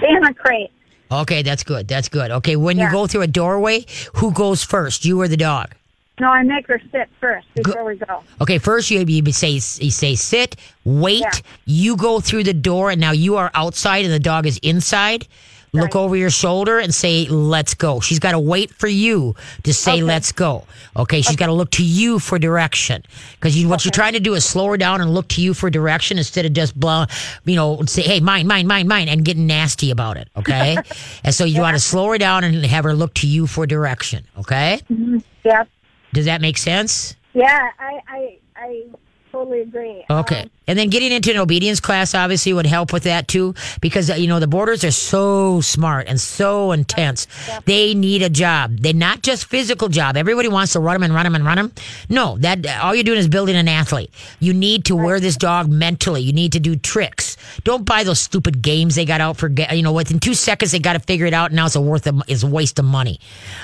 [0.00, 0.70] In a crate.
[1.10, 1.88] Okay, that's good.
[1.88, 2.30] That's good.
[2.30, 5.04] Okay, when you go through a doorway, who goes first?
[5.04, 5.74] You or the dog?
[6.20, 8.22] No, I make her sit first before we go.
[8.40, 9.60] Okay, first you, you say you
[9.90, 11.20] say sit, wait.
[11.20, 11.30] Yeah.
[11.66, 15.26] You go through the door, and now you are outside, and the dog is inside.
[15.72, 18.00] Look over your shoulder and say, let's go.
[18.00, 20.02] She's got to wait for you to say, Okay.
[20.02, 20.64] let's go.
[20.96, 21.20] Okay.
[21.20, 23.02] She's got to look to you for direction.
[23.34, 25.52] Because you, what you're trying to do is slow her down and look to you
[25.54, 27.04] for direction instead of just blow,
[27.44, 30.28] you know, say, hey, mine, mine, mine, mine, and getting nasty about it.
[30.36, 30.78] Okay.
[31.24, 33.66] and so you want to slow her down and have her look to you for
[33.66, 34.24] direction.
[34.38, 34.80] Okay.
[34.90, 35.18] Mm-hmm.
[35.44, 35.68] Yep.
[36.12, 37.14] Does that make sense?
[37.34, 38.84] Yeah, I, I, I
[39.30, 40.04] totally agree.
[40.10, 40.42] Okay.
[40.42, 44.10] Um, and then getting into an obedience class obviously would help with that too because
[44.18, 47.26] you know the borders are so smart and so intense.
[47.64, 48.76] They need a job.
[48.78, 50.16] They're not just physical job.
[50.16, 51.72] Everybody wants to run them and run them and run them.
[52.10, 54.10] No, that all you're doing is building an athlete.
[54.40, 56.20] You need to wear this dog mentally.
[56.20, 57.36] You need to do tricks.
[57.64, 60.78] Don't buy those stupid games they got out for you know within 2 seconds they
[60.78, 62.84] got to figure it out and now it's a worth of, it's a waste of
[62.84, 63.20] money.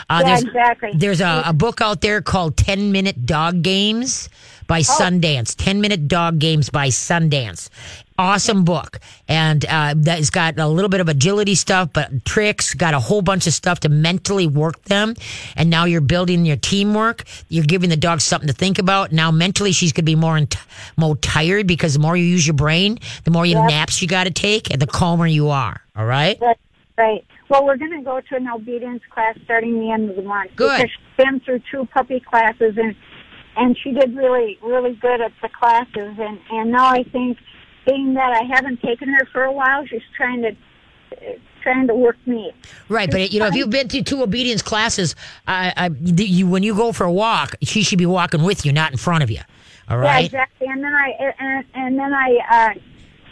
[0.08, 0.90] Uh, Yeah, there's, exactly.
[0.94, 4.30] There's a, a book out there called 10 Minute Dog Games
[4.66, 5.54] by Sundance.
[5.56, 7.68] 10 Minute Dog Games by Sundance.
[8.16, 9.00] Awesome book.
[9.26, 13.22] And uh, that's got a little bit of agility stuff, but tricks, got a whole
[13.22, 15.14] bunch of stuff to mentally work them.
[15.56, 17.24] And now you're building your teamwork.
[17.48, 19.12] You're giving the dog something to think about.
[19.12, 20.56] Now mentally, she's going to be more, int-
[20.96, 24.24] more tired because the more you use your brain, the more you naps you got
[24.24, 25.80] to take, and the calmer you are.
[25.96, 26.40] All right?
[26.40, 26.58] Right.
[26.96, 27.24] Right.
[27.48, 30.52] Well, we're going to go to an obedience class starting the end of the month.
[30.56, 30.76] Good.
[30.76, 32.94] Because she's been through two puppy classes and
[33.56, 37.38] and she did really really good at the classes and and now I think
[37.86, 40.56] being that I haven't taken her for a while, she's trying to
[41.62, 42.52] trying to work me.
[42.88, 45.14] Right, but you know, if you've been to two obedience classes,
[45.46, 48.72] I, I, you when you go for a walk, she should be walking with you,
[48.72, 49.40] not in front of you.
[49.88, 50.20] All right.
[50.20, 50.66] Yeah, exactly.
[50.68, 52.80] And then I and and then I uh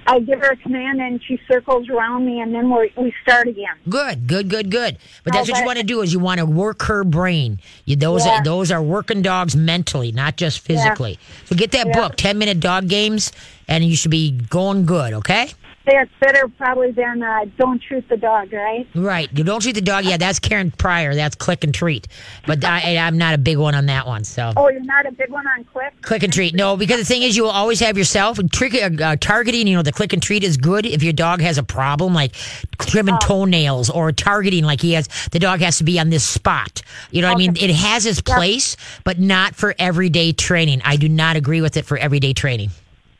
[0.06, 3.46] I give her a command and she circles around me and then we we start
[3.48, 3.74] again.
[3.88, 4.98] Good, good, good, good.
[5.24, 7.60] But that's what you want to do is you want to work her brain.
[7.84, 8.40] You, those Yeah.
[8.40, 11.18] are, those are working dogs mentally, not just physically.
[11.44, 11.92] So get that Yeah.
[12.00, 13.32] book, Ten Minute Dog Games,
[13.68, 15.12] and you should be going good.
[15.14, 15.48] Okay.
[15.84, 18.86] That's better probably than uh, don't treat the dog, right?
[18.94, 19.28] Right.
[19.36, 20.04] You don't treat the dog.
[20.04, 21.14] Yeah, that's Karen Pryor.
[21.14, 22.06] That's click and treat.
[22.46, 24.22] But I, I'm not a big one on that one.
[24.22, 24.52] So.
[24.56, 26.00] Oh, you're not a big one on click.
[26.02, 26.54] Click and treat.
[26.54, 29.66] No, because the thing is, you will always have yourself and trick uh, uh, targeting.
[29.66, 32.34] You know, the click and treat is good if your dog has a problem, like
[32.78, 35.08] trimming toenails or targeting, like he has.
[35.32, 36.82] The dog has to be on this spot.
[37.10, 37.56] You know what I mean?
[37.56, 40.80] It has its place, but not for everyday training.
[40.84, 42.70] I do not agree with it for everyday training.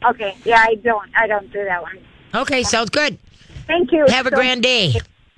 [0.05, 0.37] Okay.
[0.45, 1.11] Yeah, I don't.
[1.17, 1.99] I don't do that one.
[2.35, 3.19] Okay, sounds good.
[3.67, 4.05] Thank you.
[4.09, 4.91] Have a So- grand day.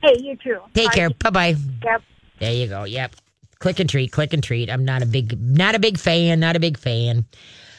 [0.03, 0.59] Hey, you too.
[0.75, 0.95] Take Bye.
[0.95, 1.11] care.
[1.11, 1.57] Bye bye.
[1.85, 2.03] Yep.
[2.41, 2.85] There you go.
[2.85, 3.17] Yep.
[3.59, 4.13] Click and treat.
[4.13, 4.69] Click and treat.
[4.71, 6.41] I'm not a big, not a big fan.
[6.41, 7.25] Not a big fan.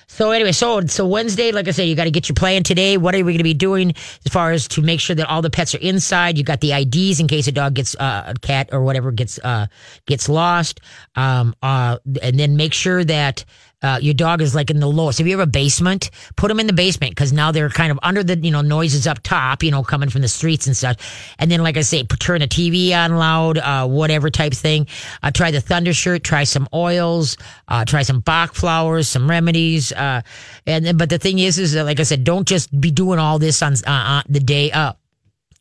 [0.08, 2.96] So anyway, so so Wednesday, like I said, you got to get your plan today.
[2.98, 3.92] What are we going to be doing
[4.26, 6.38] as far as to make sure that all the pets are inside?
[6.38, 9.40] You got the IDs in case a dog gets uh, a cat or whatever gets
[9.44, 9.66] uh
[10.06, 10.80] gets lost.
[11.16, 13.46] Um uh and then make sure that
[13.82, 15.20] uh, your dog is like in the lowest.
[15.20, 18.00] If you have a basement, put them in the basement because now they're kind of
[18.02, 21.02] under the you know noises up top, you know, coming from the streets and such.
[21.40, 24.88] And then, like I say, turn the TV on loud, uh, whatever type thing.
[25.22, 26.24] Uh, try the Thunder shirt.
[26.24, 27.38] Try some oils.
[27.68, 29.92] Uh, try some Bach flowers, some remedies.
[29.92, 30.22] Uh,
[30.66, 33.20] and then, but the thing is, is that, like I said, don't just be doing
[33.20, 35.00] all this on uh, the day up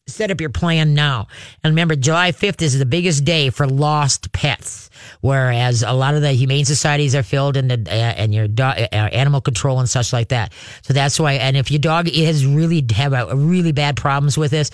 [0.07, 1.27] set up your plan now.
[1.63, 4.91] And remember, July 5th is the biggest day for lost pets,
[5.23, 8.77] whereas a lot of the humane societies are filled in the, uh, and your dog,
[8.79, 10.53] uh, animal control and such like that.
[10.83, 14.51] So that's why, and if your dog is really have a, really bad problems with
[14.51, 14.71] this,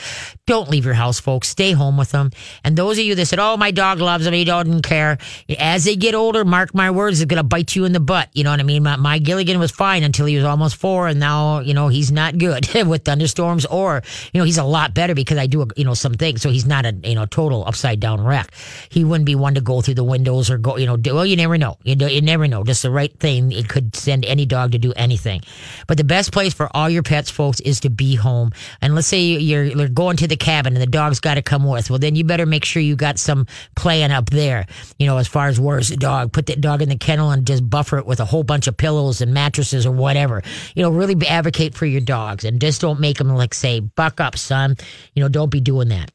[0.47, 1.49] don't leave your house, folks.
[1.49, 2.33] Stay home with them.
[2.65, 5.19] And those of you that said, oh, my dog loves him, he doesn't care.
[5.61, 8.31] As they get older, mark my words, it's going to bite you in the butt.
[8.35, 8.83] You know what I mean?
[8.83, 12.11] My, my Gilligan was fine until he was almost four, and now, you know, he's
[12.11, 14.03] not good with thunderstorms, or,
[14.33, 16.43] you know, he's a lot better because I do, you know, some things.
[16.43, 18.53] So he's not a, you know, total upside down wreck.
[18.89, 21.27] He wouldn't be one to go through the windows or go, you know, do, well,
[21.27, 21.77] you never know.
[21.85, 22.65] You, know, you never know.
[22.65, 25.43] Just the right thing, it could send any dog to do anything.
[25.87, 28.53] But the best place for all your pets, folks, is to be home.
[28.81, 31.65] And let's say you're, you're going to the cabin and the dog's got to come
[31.65, 31.91] with.
[31.91, 33.47] Well, then you better make sure you got some
[33.77, 34.67] plan up there,
[34.99, 36.33] you know, as far as where's the dog.
[36.33, 38.77] Put that dog in the kennel and just buffer it with a whole bunch of
[38.77, 40.43] pillows and mattresses or whatever.
[40.75, 44.21] You know, really advocate for your dogs and just don't make them like say, buck
[44.21, 44.77] up, son.
[45.15, 46.11] You know, don't be doing that.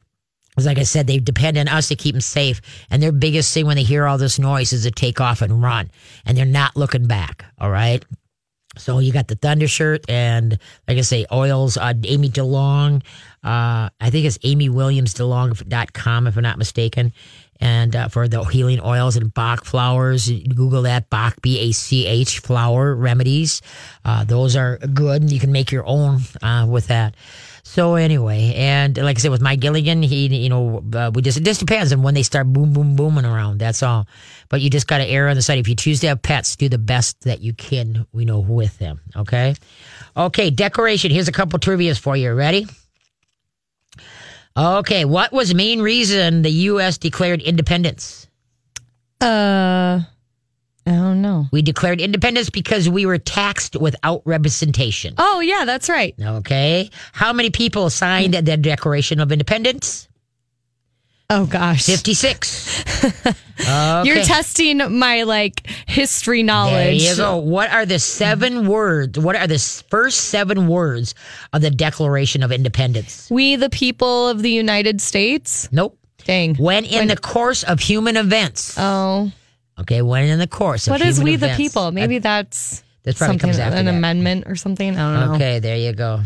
[0.50, 2.62] Because, like I said, they depend on us to keep them safe.
[2.90, 5.62] And their biggest thing when they hear all this noise is to take off and
[5.62, 5.90] run.
[6.24, 7.44] And they're not looking back.
[7.58, 8.02] All right.
[8.78, 11.76] So you got the Thunder shirt and, like I say, oils.
[11.76, 13.02] Uh, Amy DeLong.
[13.44, 17.12] Uh, I think it's amywilliamsdelong.com if I'm not mistaken.
[17.60, 22.06] And uh, for the healing oils and Bach flowers, Google that Bach B A C
[22.06, 23.62] H flower remedies.
[24.04, 27.14] Uh, those are good, and you can make your own uh, with that.
[27.68, 31.36] So anyway, and like I said, with Mike Gilligan, he, you know, uh, we just
[31.36, 33.58] it just depends on when they start boom, boom, booming around.
[33.58, 34.06] That's all.
[34.48, 35.58] But you just got to err on the side.
[35.58, 38.78] If you choose to have pets, do the best that you can, you know, with
[38.78, 39.00] them.
[39.14, 39.56] Okay.
[40.16, 40.48] Okay.
[40.48, 41.10] Decoration.
[41.10, 42.32] Here's a couple trivia's for you.
[42.32, 42.66] Ready?
[44.56, 46.96] Okay, what was the main reason the U.S.
[46.96, 48.26] declared independence?
[49.20, 50.00] Uh,
[50.86, 51.48] I don't know.
[51.50, 55.14] We declared independence because we were taxed without representation.
[55.18, 56.14] Oh yeah, that's right.
[56.20, 56.90] Okay.
[57.12, 58.44] How many people signed hmm.
[58.44, 60.08] the Declaration of Independence?
[61.28, 62.84] Oh gosh, 56.
[63.58, 64.02] Okay.
[64.04, 67.00] you're testing my like history knowledge.
[67.00, 67.38] There you go.
[67.38, 68.66] What are the seven hmm.
[68.66, 69.18] words?
[69.18, 69.58] What are the
[69.88, 71.14] first seven words
[71.54, 73.28] of the Declaration of Independence?
[73.30, 75.72] We the people of the United States.
[75.72, 75.98] Nope.
[76.24, 76.56] Dang.
[76.56, 78.76] When in the course of human events.
[78.76, 79.32] Oh,
[79.78, 81.92] Okay, when in the course of what is we the people?
[81.92, 83.94] Maybe that's That probably something comes after an that.
[83.94, 84.96] amendment or something.
[84.96, 85.34] I don't know.
[85.36, 86.22] Okay, there you go.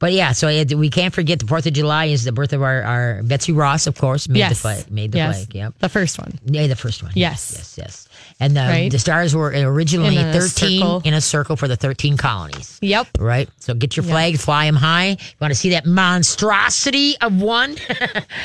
[0.00, 2.62] But yeah, so it, we can't forget the Fourth of July is the birth of
[2.62, 4.60] our, our Betsy Ross, of course, made the Yes.
[4.60, 4.90] flag.
[4.90, 5.44] Made the yes.
[5.44, 5.54] flag.
[5.54, 5.74] Yep.
[5.78, 6.38] The first one.
[6.44, 7.12] Yeah, the first one.
[7.14, 7.52] Yes.
[7.56, 8.08] yes, yes.
[8.40, 8.90] And the, Right.
[8.90, 11.02] the stars were originally In thirteen circle.
[11.04, 12.78] in a circle for the thirteen colonies.
[12.82, 13.08] Yep.
[13.18, 13.48] Right.
[13.60, 15.10] So get your flag, fly them high.
[15.10, 17.76] You want to see that monstrosity of one?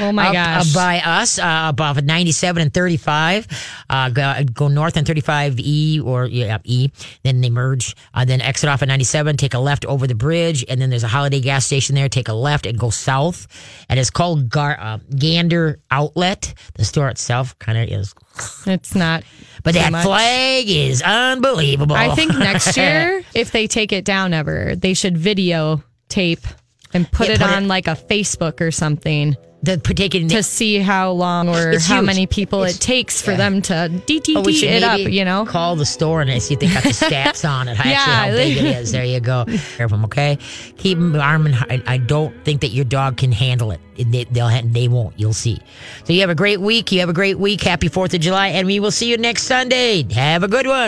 [0.02, 0.76] Oh my up, gosh.
[0.76, 3.48] uh, by us, uh, above 97 and 35.
[3.90, 6.90] Uh, go, go north on 35E or yeah, E.
[7.24, 7.96] Then they merge.
[8.14, 10.64] Uh, then exit off at 97, take a left over the bridge.
[10.70, 12.08] And then there's a holiday gas station there.
[12.08, 13.48] Take a left and go south.
[13.90, 16.54] And it's called Gar, uh, Gander Outlet.
[16.76, 18.14] The store itself kind of is.
[18.68, 19.24] It's not.
[19.64, 20.06] But that much.
[20.06, 21.96] flag is unbelievable.
[21.96, 26.46] I think next year, if they take it down ever, they should videotape
[26.94, 30.42] and put Yeah, it put it- on like a Facebook or something the taking to
[30.42, 32.06] see how long or It's how huge.
[32.06, 33.38] many people It's- it takes for yeah.
[33.38, 33.74] them to
[34.08, 35.46] DTT Oh, it up, you know?
[35.46, 37.78] Call the store and see if they got the stats on it.
[37.78, 38.32] Actually, how Yeah.
[38.32, 38.92] big it is.
[38.94, 39.46] There you go.
[39.76, 40.38] Care of them, okay?
[40.78, 43.82] Keep them arm and I, I don't think that your dog can handle it.
[43.98, 45.14] They, they'll they won't.
[45.20, 45.60] You'll see.
[46.06, 46.94] So you have a great week.
[46.94, 47.62] You have a great week.
[47.62, 50.06] Happy Fourth of July, and we will see you next Sunday.
[50.14, 50.88] Have a good one.